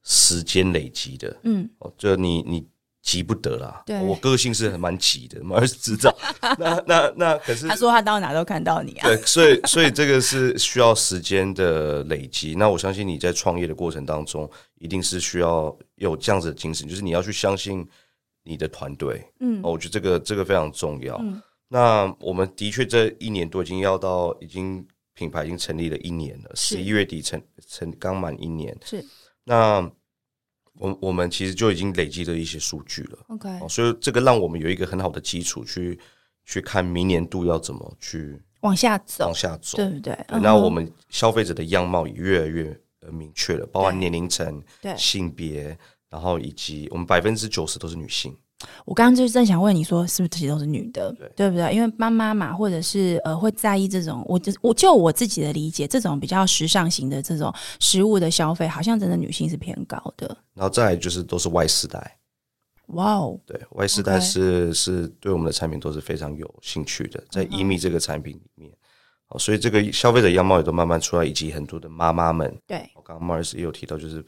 [0.04, 2.64] 时间累积的，嗯，哦，就你你
[3.02, 3.82] 急不得啦。
[3.88, 6.16] 对我个性是很蛮急的，马尔斯知道。
[6.60, 9.08] 那那那可是他说他到哪都看到你啊。
[9.08, 12.54] 对，所以所以这个是需要时间的累积。
[12.54, 17.84] 那我相信你在创业的过程当中，一定是需要有这样子的精神，就是你要去相信
[18.43, 19.28] 你的团队。
[19.39, 21.18] 嗯哦，我觉得这个这个非常重要。
[21.18, 24.86] 嗯那我们的确这一年多已经要到，已经
[25.16, 28.78] 品牌已经成立了一年了，是十一月底成成刚满一年。
[28.86, 29.03] 是
[29.45, 29.82] 那
[30.74, 33.20] 我我们其实就已经累积了一些数据了。
[33.30, 35.97] OK，哦，所以这个让我们有一个很好的基础去
[36.45, 39.78] 去看明年度要怎么去往下走往，下走。
[39.78, 40.13] 对不对？
[40.13, 45.78] 对嗯那我们消费者的样貌也越来越呃明确了，包含年龄层、对性别，
[46.09, 48.36] 然后以及我们百分之九十都是女性。
[48.86, 51.74] 我刚刚就是正想问你说，是不是这些都是女的，对不对？
[51.74, 60.38] 因为妈妈嘛，或者是呃，会在意这种，我就我就我自己的理解，这种比较时尚型的这种食物的消费，好像真的女性是偏高的。
[60.54, 62.18] 然后再来就是都是外世代，
[62.90, 68.72] 哇哦，对外世代是是对我们的产品都是非常有兴趣的，在伊米这个产品里面，
[69.26, 72.88] 好，所以这个消费者样貌也都慢慢出来，以及很多的妈妈们，对。
[72.94, 74.24] 我刚刚 Mars 也有提到，就是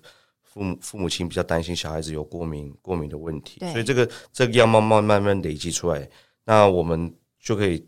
[0.58, 6.10] 父母父母亲比较担心小孩子有过敏过敏的问题对，所以这个这个要慢慢慢慢累积出来，
[6.46, 7.86] 那我们就可以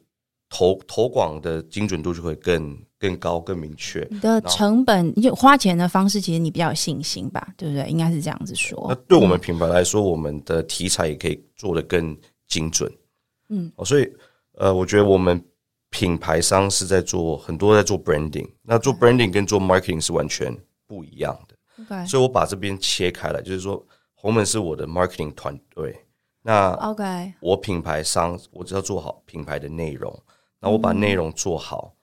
[0.50, 4.08] 投投广的精准度就会更更高更明确。
[4.12, 7.90] 你的成本，就花钱的方式，其实你比较有信心吧，对不对？
[7.90, 8.96] 应该是这样子说那。
[9.08, 12.16] 对我们品牌来说，我们的题材也可以做得更
[12.48, 12.92] 精准。
[13.50, 14.08] 嗯，哦，所以
[14.54, 15.44] 呃，我觉得我们
[15.90, 20.56] 品牌商是在做很多在做 branding，那做 branding 跟做 marketing 是完全
[20.86, 21.56] 不一样的。
[21.82, 26.06] OK 所以我把这边切开来，就是说红门是我的 marketing 团队，
[26.42, 30.18] 那 OK，我品牌商我只要做好品牌的内容，
[30.60, 31.94] 那我把内容做好，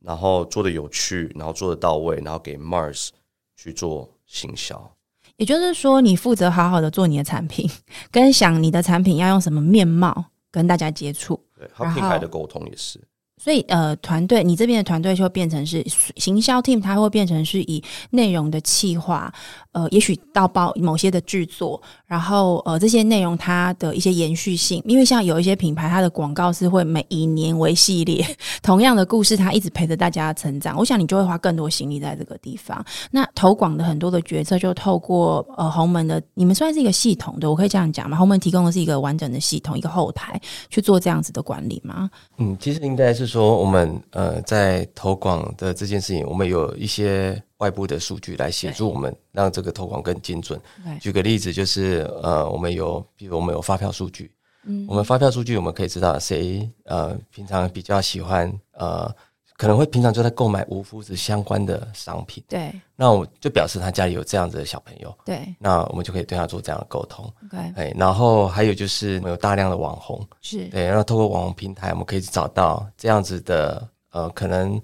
[0.00, 3.10] 然后做的有趣，然后做的到位，然后给 Mars
[3.56, 4.96] 去做行销。
[5.36, 7.68] 也就是说，你负责好好的做你的产品，
[8.10, 11.42] 跟想你的产品要用什么面貌跟大家接触。
[11.58, 13.00] 对，和品牌的沟通也是。
[13.42, 15.82] 所以呃，团队你这边的团队就会变成是
[16.16, 19.32] 行销 team，它会变成是以内容的企划，
[19.72, 28.26] 呃，也许到包某些的制作，然后呃这些内容它的一些延续性，因为像有一些品牌，它的广告是会每一年为系列，
[28.62, 30.76] 同样的故事，它一直陪着大家成长。
[30.76, 32.84] 我想你就会花更多心力在这个地方。
[33.10, 38.16] 那投广的很多的决策就透过呃鸿门的，你们算是一个系统的，我可以这样讲吗？
[38.16, 42.10] 鸿门提供的是一个完整的系统，一个后台去做这样子的管理吗？
[42.38, 50.60] 嗯，其实应该是说，我们呃在投广的这件事情，我们有一些外部的数据来协助我们，让这个投广更精准。
[51.00, 54.30] 举个例子，就是呃，我们有，比如我们有发票数据，
[54.64, 54.84] 嗯。
[54.88, 59.10] 我们发票数据，我们可以知道谁呃平常比较喜欢呃，
[59.56, 62.72] 可能会平常就在购买无麸质相关的商品，对。
[62.96, 65.54] 那我就表示他家里有这样子的小朋友，对。
[65.58, 67.30] 那我们就可以对他做这样的沟通。
[67.44, 70.64] ，OK，哎，然后还有就是我们有大量的网红，是。
[70.68, 74.82] 对，然后透过网红平台，我们可以找到这样子的，呃，可能他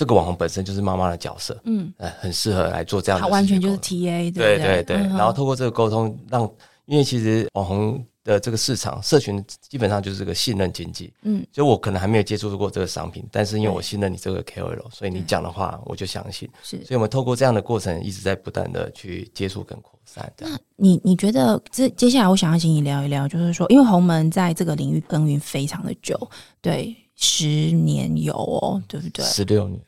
[0.00, 6.50] 这个网红本身就是妈妈的角色，嗯，呃，很适合来做这样的它完全就是 TA，对不对对，嗯然后透过这个沟通，让
[6.86, 15.24] 因为其实网红的这个市场社群基本上就是个信任经济，嗯，所以我可能还没有接触过这个商品，但是因为我信任你这个 KOL，所以你对。
[15.26, 16.78] 讲的话我就相信，是。
[16.78, 20.48] 所以我们透过这样的过程一直在不断的去接触跟扩散，那。
[20.76, 26.18] 你你觉得这接下来我想要请你聊一聊，就是说，因为鸿门在这个领域耕耘非常的久，
[26.62, 29.22] 对，十年有哦，对不对？
[29.26, 29.78] 十六年，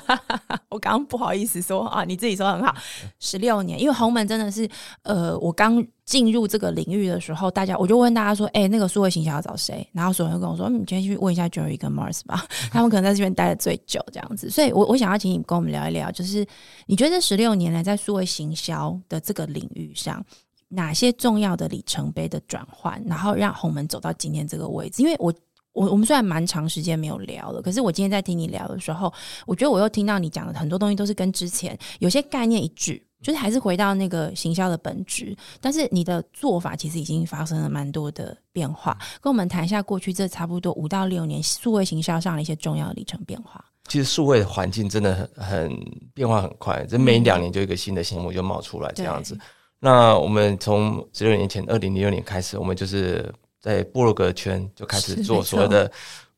[0.68, 2.74] 我刚刚不好意思说啊，你自己说很好，
[3.18, 4.68] 十六年，因为红门真的是，
[5.02, 9.88] 呃，我刚进入这个领域的时候，大家我就问大家说，哎、那个数位形象要找谁？
[9.92, 14.50] 然后所有人跟我说，你今天去问一下 Jerry 跟 Mars 吧， 他们可能在这边待的最久这样子。
[14.50, 16.46] 所以我我想要请你跟我们聊一聊，就是
[16.86, 20.24] 你觉得这十六年来在数位行销的这个领域上。
[20.68, 25.00] 哪些重要的里程碑的转换，然后让红门走到今天这个位置？
[25.00, 25.32] 因为我
[25.76, 29.12] 我我们虽然蛮长时间没有聊了，可是我今天在听你聊的时候，
[29.46, 38.96] 我觉得我又听到你讲的很多东西都是跟之前有些概念一致，就是还是回到那个行销的本质，但是你的做法其实已经发生了蛮多的变化。
[39.20, 43.62] 跟我们谈一下过去这差不多五到六年数位行销上的一些重要的里程变化。
[43.88, 49.38] 其实数位的环境真的很很变化很快，这每两年就一个新的项目就冒出来这样子。
[49.78, 53.30] 那我们从十六年前，二零零六年开始，我们就是
[53.66, 55.90] 在部落格圈就开始做所谓的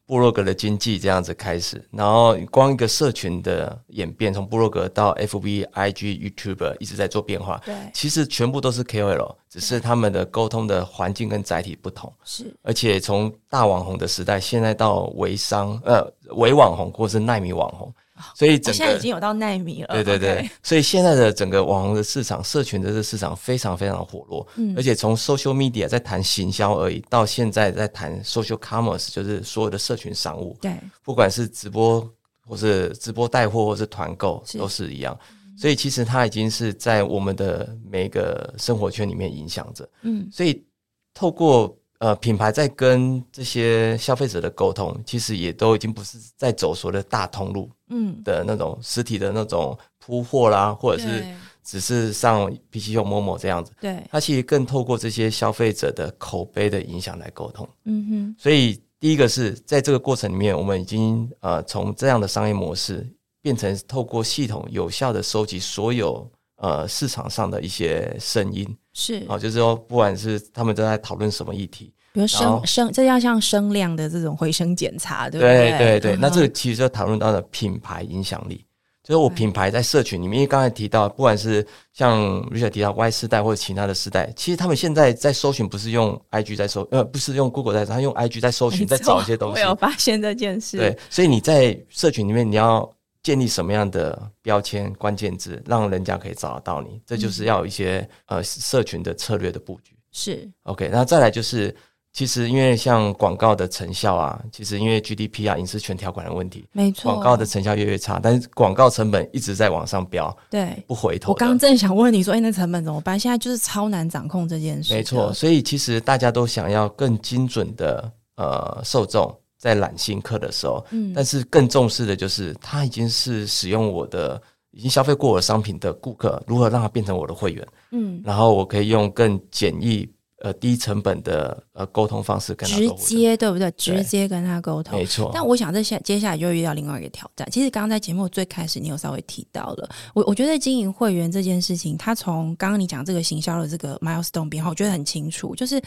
[0.06, 7.60] 部落格的经济这样子开始，然后光一个社群的演变，从部落格到 FB、IG、YouTube 一直在做变化。
[7.66, 12.10] 对，其实全部都是 KOL，只是他们的沟通的环境跟载体不同。
[12.24, 17.92] 是而且从大网红的时代，现在到微商呃微网红或是奈米网红，
[18.34, 19.88] 所以现在已经有到奈米了。
[19.94, 32.08] 对对对所以现在的整个网红的市场、社群的这个市场非常非常火热，嗯而且从 social media 在谈行销而已，到现在在谈 social commerce，就是所有的社群商务，对，不管是直播
[32.46, 35.18] 或是直播带货或是团购，都是一样。
[35.56, 39.88] 所以其实它已经是在我们的每个生活圈里面影响着。
[40.02, 40.64] 嗯所以
[41.12, 51.24] 透过呃品牌在跟这些消费者的沟通，其实也都已经不是在走所谓的大通路嗯，的那种实体的那种铺货啦，或者是
[51.62, 53.72] 只是上 PC 用某某这样子。
[53.80, 57.68] 对，它其实更透过这些消费者的口碑的影响来沟通。
[57.84, 63.06] 嗯哼，所以第一个是在这个过程里面，我们已经呃从这样的商业模式
[63.42, 66.28] 变成透过系统有效的收集所有
[66.58, 78.64] 呃市场上的一些声音是，啊、就是说不管是他们都在讨论什么议题，比如声声，这要像声量的这种回声检查，对不对对对对，嗯那这个其实就讨论到了品牌影响力。
[79.00, 89.68] 就是我品牌在社群里面，因为刚才提到，不管是像 Richard 提到 Y 世代或者其他的世代，其实他们现在在搜寻不是用 IG 在搜，呃，不是用 Google 在搜，他用 IG 在搜寻，在找一些东西我。
[89.70, 90.76] 有发现这件事。
[90.76, 92.86] 对，所以你在社群里面，你要
[93.28, 99.94] 建立什么样的标签、关键字，让人家可以找得到你，这就是要有一些、呃社群的策略的布局。
[100.10, 101.76] 是，OK，那再来就是，
[102.10, 107.12] 其实因为像广告的成效啊，其实因为 GDP 啊、隐私权条款的问题，没错。
[107.12, 110.82] 广告的成效越来越差，但是广告成本一直在往上飙，对。
[110.86, 111.44] 不回头的。
[111.44, 113.20] 我刚正想问你说，哎、那成本怎么办？
[113.20, 114.94] 现在就是超难掌控这件事。
[114.94, 124.40] 没错，，所以其实大家都想要更精准的呃受众在揽新客的时候，嗯但是更重视的就是他已经是使用我的。
[124.70, 127.66] 已经消费过我的商品的顾客，如何让他变成我的会员？
[127.90, 130.08] 嗯，然后我可以用更简易、
[130.40, 132.88] 呃低成本的呃沟通方式跟他直。
[133.06, 133.68] 接对不对？
[133.72, 135.06] 直接跟他沟通没。
[135.06, 135.30] 错。
[135.32, 137.48] 但我想这下接下来就会遇到另外一个挑战。
[137.50, 145.82] 其实刚刚在节目最开始，你有稍微提到了，我我觉得经营会员这件事情，他从刚刚你讲这个行销的这个 milestone 编号，我觉得很清楚，就是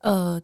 [0.00, 0.40] 呃。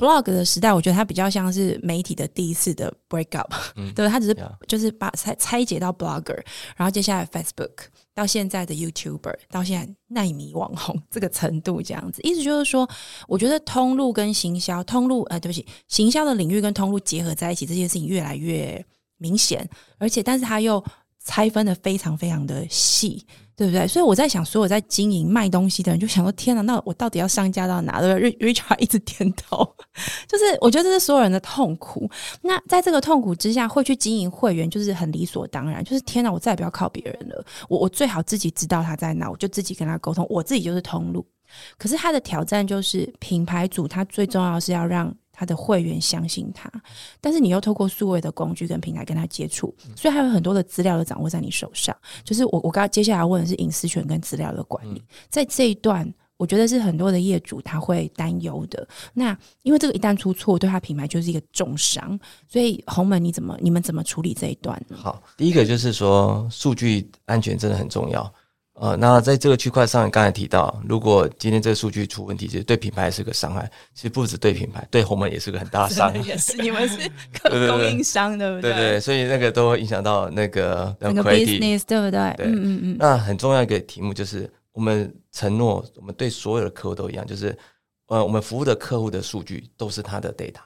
[0.00, 3.92] Blog 的时代，我觉得它比较像是媒体的第一次的 break up，、嗯。
[3.94, 4.36] 对，它只是
[4.66, 6.42] 就是把拆拆解到 blogger，
[6.74, 12.88] 然后接下来 Facebook，到现在的 YouTuber，到现在奈米网红这个程度，这样子，意思就是说，
[13.28, 18.82] 我觉得通路跟行销，通路呃，对不起，行销的领域跟通路结合在一起，这件事情越来越
[19.18, 20.82] 明显，而且但是它又
[21.22, 23.26] 拆分的非常非常的细。
[23.60, 23.86] 对不对？
[23.86, 28.00] 所以我在想，所有在经营卖东西的人就想说：天哪，那我到底要上架到哪？
[28.00, 29.58] 对不对？Richard 一直点头，
[30.26, 32.10] 就是我觉得这是所有人的痛苦。
[32.40, 35.84] 那在这个痛苦之下，会去经营会员，就是很理所当然。
[35.84, 41.22] 就是天哪，我再也不要靠别人了，我我最好自己知道他在哪，我就自己跟他沟通，我自己就是通路。
[41.76, 46.70] 可是他的挑战就是品牌主，他最重要是要让他的会员相信他，
[47.18, 51.96] 但是你又透过数位的工具跟平台跟他接触，所以还有很多的资料都掌握在你手上。
[52.22, 56.12] 就是我我刚接下来问的是隐私权跟资料的管理，在这一段。
[56.36, 58.88] 我觉得是很多的业主他会担忧的。
[59.12, 62.18] 那因为这个一旦出错，对他品牌就是一个重伤。
[62.48, 64.96] 所以红门你怎么你们怎么处理这一段呢？
[64.96, 68.32] 好，第一个就是说数据安全真的很重要。
[68.80, 73.70] 呃，那在这个区块上，你刚才提到，如果今天这个数据出问题，其实对品牌是个伤害。
[73.94, 76.18] 其实不止对品牌，对红门也是个很大的伤害。
[76.20, 76.96] 也是你们是
[77.44, 82.34] 供应商，对不对对对，所以那个都会影响到那个那个 business 对不对？
[82.38, 87.54] 对嗯嗯嗯，那很重要一个题目就是，我们承诺，我们对所有的客户都一样，就是
[88.06, 90.60] 呃，我们服务的客户的数据都是他的 data，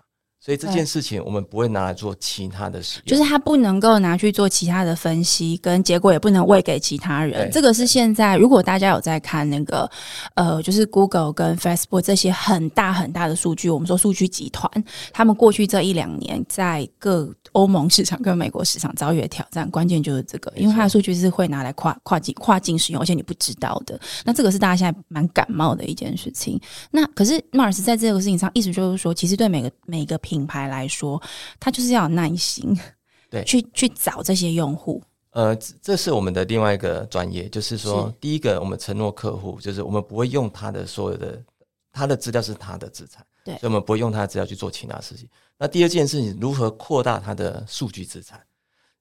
[0.44, 3.06] 所以这件事情我们不会拿来做其他的使用。
[3.06, 7.50] 就是他不能够拿去做其他的分析，跟结果也不能喂给其他人。
[7.50, 9.90] 这个是现在，如果大家有在看那个
[10.34, 14.70] 呃，就是 Google 跟 Facebook 这些很大很大的数据，我们说数据集团，
[15.14, 23.98] 他们过去这一两年在各欧盟市场跟美国市场遭遇的挑战，关键就是这个，因为它的数据是会拿来跨跨境跨境使用，而且你不知道的。
[24.26, 26.60] 那这个是大家现在蛮感冒的一件事情。
[26.90, 31.22] 那可是 Mars 在这个事情上，意思就是说，其实对每个每个品牌来说，
[31.60, 32.76] 它就是要有耐心，
[33.30, 35.00] 对去去找这些用户。
[35.30, 41.40] 呃，这这是我们的另外一个专业，就是说，是第一个，我们承诺客户，就是我们不会用他的所有的
[41.92, 45.28] 他的资料是他的资产，对所以我们不会用他的资料去做其他事情。
[45.56, 48.40] 那第二件事情，如何扩大他的数据资产？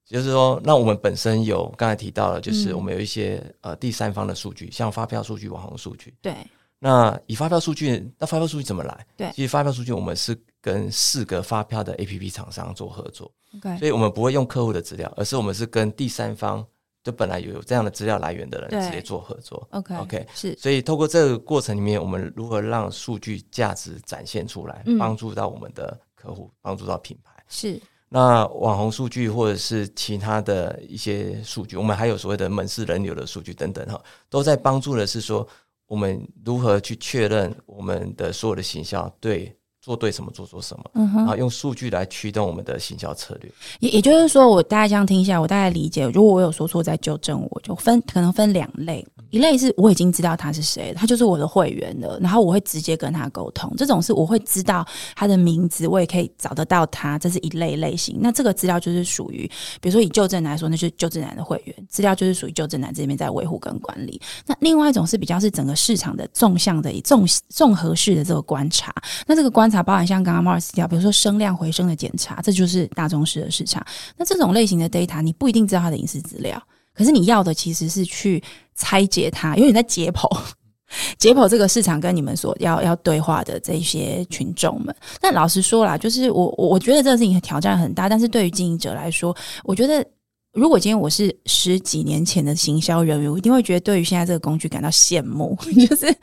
[0.06, 6.14] 就是说，那我们本身有刚才提到了，就是嗯我们有一些、呃第三方的数据，像发票数据、网红数据。
[6.20, 6.34] 对，
[6.78, 9.06] 那以发票数据，那发票数据怎么来？
[9.16, 16.66] 对其实发票数据我们是跟四个发票的 APP 厂商做合作，OK，所以我们不会用客户的资料，而是我们是跟第三方，
[17.02, 19.68] 就本来有这样的资料来源的人直接做合作。
[19.72, 27.44] OK OK 是所以透过这个过程里面，我们如何让数据价值展现出来嗯，帮助到我们的客户，帮助到品牌。
[27.46, 35.46] 是，那网红数据或者是其他的一些数据，我们还有所谓的门市人流的数据等等哈，都在帮助的是说
[35.86, 39.54] 我们如何去确认我们的所有的形象对。
[39.84, 43.52] 做对什么做做什么，嗯然后用数据来驱动我们的行销策略。
[43.80, 46.06] 也也就是说，我大概这样听一下，我大概理解。
[46.06, 47.60] 如果我有说错，再纠正我。
[47.64, 53.72] 就分可能分两类，一类是我已经知道他是谁，他就是我的会员了，然后我会直接跟他沟通。
[53.74, 58.18] 这种是我会知道他的名字，我也可以找得到他，这是一类类型。
[58.20, 64.20] 那这个资料就是属于，比如说以旧正来说，那就是旧正男的会员资料，就是属于旧正男这边在维护跟管理。
[64.44, 68.94] 那另外一种是比较是整个市场的纵向的纵综合式的这个观察。
[69.26, 73.84] 那这个观察包含像刚刚 Mars 讲，比如说声量回声的检查，这就是大众式的市场。
[74.16, 76.62] 那这种类型的 data，你不一定知道它的隐私资料。
[76.94, 78.42] 可是你要的其实是去
[78.76, 80.28] 拆解它，因为你在解剖
[81.18, 84.94] 解剖这个市场跟你们所要要对话的这些群众们。
[85.20, 90.06] 那老实说啦，就是我我我觉得这个事情挑战很大，但是对于经营者来说，我觉得
[90.54, 96.14] 如果今天我是十几年前的行销人员，我一定会觉得对于现在这个工具感到羡慕， 就是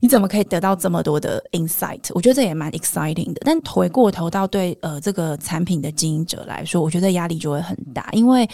[0.00, 2.00] 你怎么可以得到这么多的 insight？
[2.12, 3.40] 我觉得这也蛮 exciting 的。
[3.44, 8.48] 但回过头到对呃这个产品的经营者来说，我觉得压力就会很大，因为。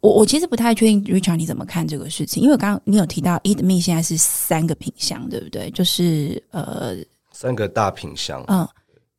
[0.00, 2.42] 我我其实不太确定，Richard 你怎么看这个事情？
[2.42, 5.70] 因为刚刚你有提到 Eat Me 现在是三个品相，对不对？
[5.70, 6.96] 就是呃，
[7.32, 8.68] 三个大品相，嗯，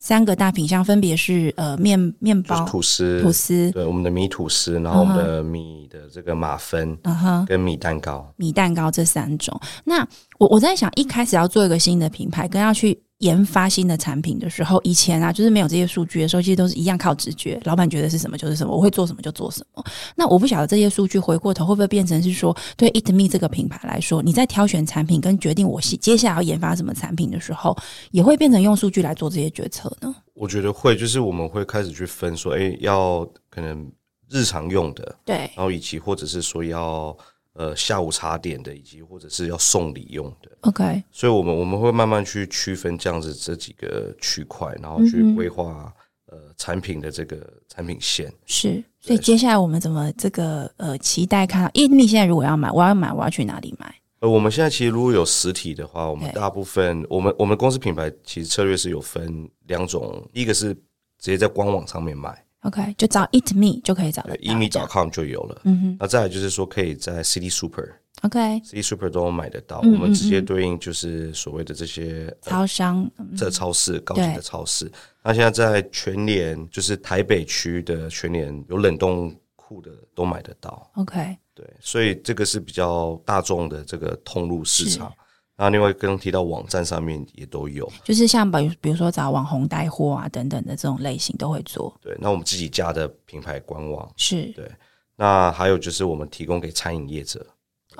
[0.05, 9.59] 三个大品相分别是呃面面包、吐司、吐司，对，我们的米吐司，然后我们的米的这个马芬，嗯哼，跟米蛋糕、米蛋糕这三种。
[9.83, 13.01] 那我我在想，一开始要做一个新的品牌，跟要去。
[13.25, 17.59] 研发新的产品的时候，以前啊，就是没有这些数据的时候，其实都是一样靠直觉。
[17.63, 19.83] 老板觉得是什么就是什么，我会做什么就做什么。
[20.15, 27.75] 那我不晓得这些数据回过头会不会变成是说，对 Eat Me 这个品牌来说，你在挑选产品跟决定我接下来要研发什么产品的时候，
[28.11, 30.15] 也会变成用数据来做这些决策呢？
[30.35, 33.91] 我觉得会，就是我们会开始去分说，哎，要可能
[34.29, 37.17] 日常用的，对，然后以及或者是说要。
[37.55, 41.01] 呃，下午茶点的，以及或者是要送礼用的，OK。
[41.09, 45.89] 所以，我们我们会慢慢去区分这样子这几个区块，然后去规划
[46.27, 48.29] 呃产品的这个产品线。
[48.45, 51.71] 是，所以接下来我们怎么这个呃期待看到？
[51.73, 53.95] 因为你现在如果要买，我要买，我要去哪里买？
[54.19, 62.44] 呃，我们现在其实如果有实体的话，我们大部分我们我们公司品牌其实策略是有分两种，一个是直接在官网上面买。
[62.65, 65.61] OK，就找 Eat Me 就可以找到，Eat Me 找 com 就有了。
[65.65, 69.81] 嗯哼，那再来就是说，可以在 City Super，OK，City Super 都买得到。
[69.81, 73.07] 我们直接对应就是所谓的这些超商，
[73.37, 74.91] 这超市高级的超市。
[75.23, 80.89] 那现在在全联，就是台北区的全联有冷冻库的都买得到。
[80.95, 85.13] OK，对，所以这个是比较大众的这个通路市场。
[85.57, 91.97] 那另外刚刚提到网站上面也都有，就是像比比如说找网红带货啊等等的这种类型都会做。
[92.01, 94.69] 对，那我们自己家的品牌官网是对。
[95.15, 97.39] 那还有就是我们提供给餐饮业者，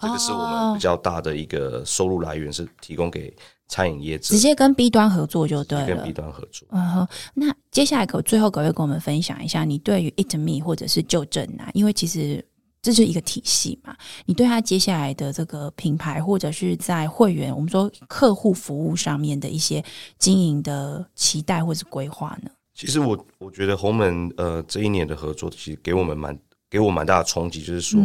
[0.02, 3.34] 这个是我们比较大的一个收入来源，是提供给
[3.70, 5.86] 餐饮业者，直接跟 B 端合作就对了。
[5.88, 6.68] 跟 B 端合作。
[6.72, 11.70] 嗯哼，那接下来可最后可不可以跟我们分享一下你对于 Eat Me 或者是就正啊？
[11.74, 12.46] 因为其实。
[12.86, 13.98] 这是一个体系嘛？
[14.28, 19.84] 你对他接下来的这个品牌，或者是在会员，我们说客户服务上面的一些
[20.20, 22.52] 经营的期待或是规划呢？
[22.76, 26.38] 其实我我觉得鸿门呃这一年的合作，其实给我们蛮
[26.70, 28.00] 给我蛮大的冲击，就是说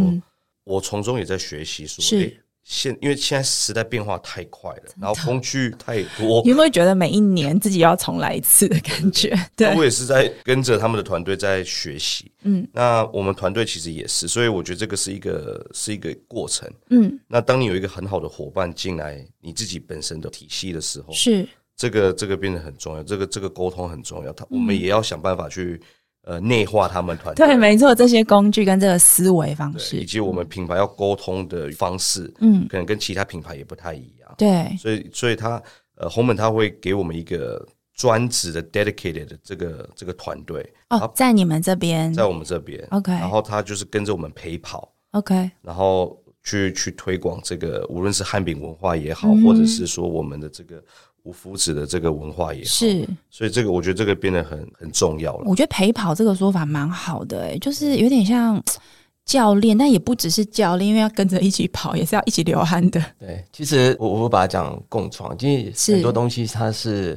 [0.65, 2.43] 我从中也在学习，说是。
[2.63, 9.37] 现因为现在时代变化太快了，然后工具太多，你有没有觉得每一年自己要重来一次的感觉？
[9.57, 12.31] 对，我也是在跟着他们的团队在学习。
[12.43, 16.71] 嗯，那我们团队其实也是，所以我觉得这个是一个是一个过程。
[16.91, 24.33] 嗯，那当你有一个很好的伙伴进来，你自己本身的体系的时候，是这个这个变得很重要，这个这个沟通很重要。
[24.33, 25.81] 他我们也要想办法去。
[26.23, 27.47] 呃，内化他们团队。
[27.47, 34.35] 对，没错，这些工具跟这个思维方式，以及我们品牌要沟通的方式，嗯，可能跟其他品牌也不太一样。
[34.37, 35.61] 对，所以，所以他
[35.97, 40.63] 呃，红门他会给我们一个专职的 dedicated 的这个这个团队。
[40.91, 50.85] 哦，在你们这边，在我们这边，OK，然后他就是跟着我们陪跑，OK，然后去去推广这个，无论是汉饼文化也好，或者是说我们的这个。
[51.31, 55.45] 无夫子的这个文化也是，所以这个我觉得这个变得很很重要了。
[55.47, 58.61] 我觉得陪跑这个说法蛮好的，哎，就是有点像
[59.25, 63.01] 教练，但也不只是教练，因为要跟着一起跑，也是要一起流汗的。
[63.17, 67.17] 对，其实我我把它讲共创，因为很多东西它是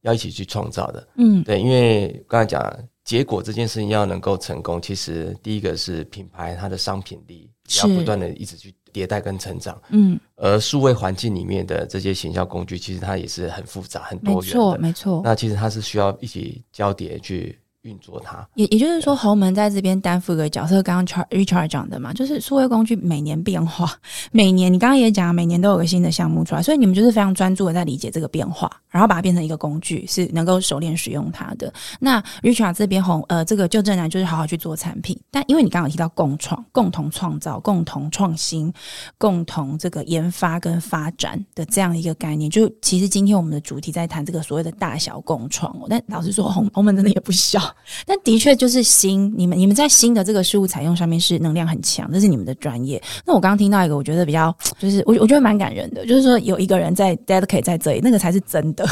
[0.00, 1.08] 要一起去创造的。
[1.14, 2.60] 嗯，对，因为刚才讲
[3.04, 7.48] 结果这件事情要能够成功，其实第一个是品牌它的商品力
[7.80, 8.74] 要不断的一直去。
[8.92, 15.20] 迭代跟成长，嗯，而数位环境里面的这些行销工具，其实它也是很复杂、很多元的，没错，没错。
[15.24, 18.46] 那其实它是需要一起交叠去运作它。
[18.54, 23.92] 也也就是说，侯门在这边担负一个角色，刚刚 Richard 讲的嘛，就是数位工具每年变化，
[24.32, 31.72] 每年你刚刚也讲，每年都有个新的项目出来，所以你们就是非常专注的在理解这个变化，然后把它变成一个工具，是能够熟练使用它的。
[31.98, 38.72] 那 Richard 这边红呃，这个就正南就是好好去做产品，但因为你刚刚有提到共创、共同创造、共同创新、
[39.18, 45.86] 共同这个研发跟发展的这样一个概念，就其实今天我们的主题在谈这个所谓的大小共创哦。
[45.88, 47.60] 但老实说，红红门真的也不小。
[48.06, 53.02] 但的确就是新，你们你们在新的这个事物采用上面是能量很强，这是你们的专业。
[53.26, 58.86] 那我刚刚听到一个，我觉得比较就是我我觉得蛮感人的，就是说有一个人在 dedicate 在这里，那个才是真的。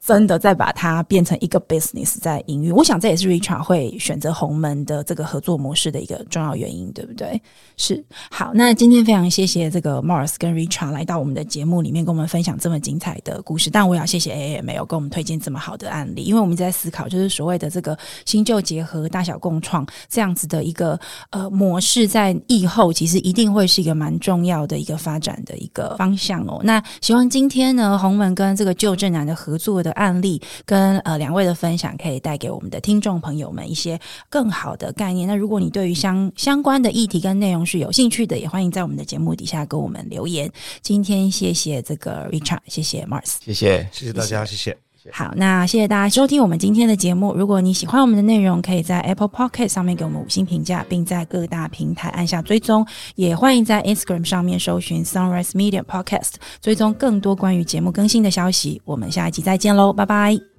[0.00, 7.40] 真的再把它变成一个 business 在营运，我想这也是 Richard 会选择红门的这个合作模式的一个重要原因，对不对？
[7.76, 13.68] 是好，那今天非常谢谢这个 Mars 跟 Richard 来到我们的节目里面，跟我们分享这么精彩的故事。
[13.68, 20.98] 但我也要谢谢 AM 有跟我们推荐这么好的案例，因为我们一直在思考，就是所谓的这个新旧结合、大小共创这样子的一个
[21.30, 26.60] 呃模式，在疫后其实一定会是一个蛮重要的一个发展的一个方向哦。
[26.64, 33.98] 那希望今天呢，红门跟这个旧正南的合作的案例跟呃两位的分享，可以带给我们的听众朋友们一些
[34.30, 35.28] 更好的概念。
[35.28, 40.50] 那如果你对于相相关的议题跟内容是有兴趣的，也欢迎在我们的节目底下给我们留言。
[40.80, 44.87] 今天谢谢这个 Richard，谢谢 Mars，谢谢谢谢大家，谢谢。
[45.12, 47.34] 好，那谢谢大家收听我们今天的节目。
[47.34, 52.86] 如果你喜欢我们的内容，可以在 Apple Pocket 上面给我们五星评价，并在各大平台按下追踪。
[53.14, 58.82] 也欢迎在 Instagram 上面搜寻 Sunrise Media Podcast，追踪更多关于节目更新的消息。
[58.84, 60.57] 我们下一集再见喽，拜拜。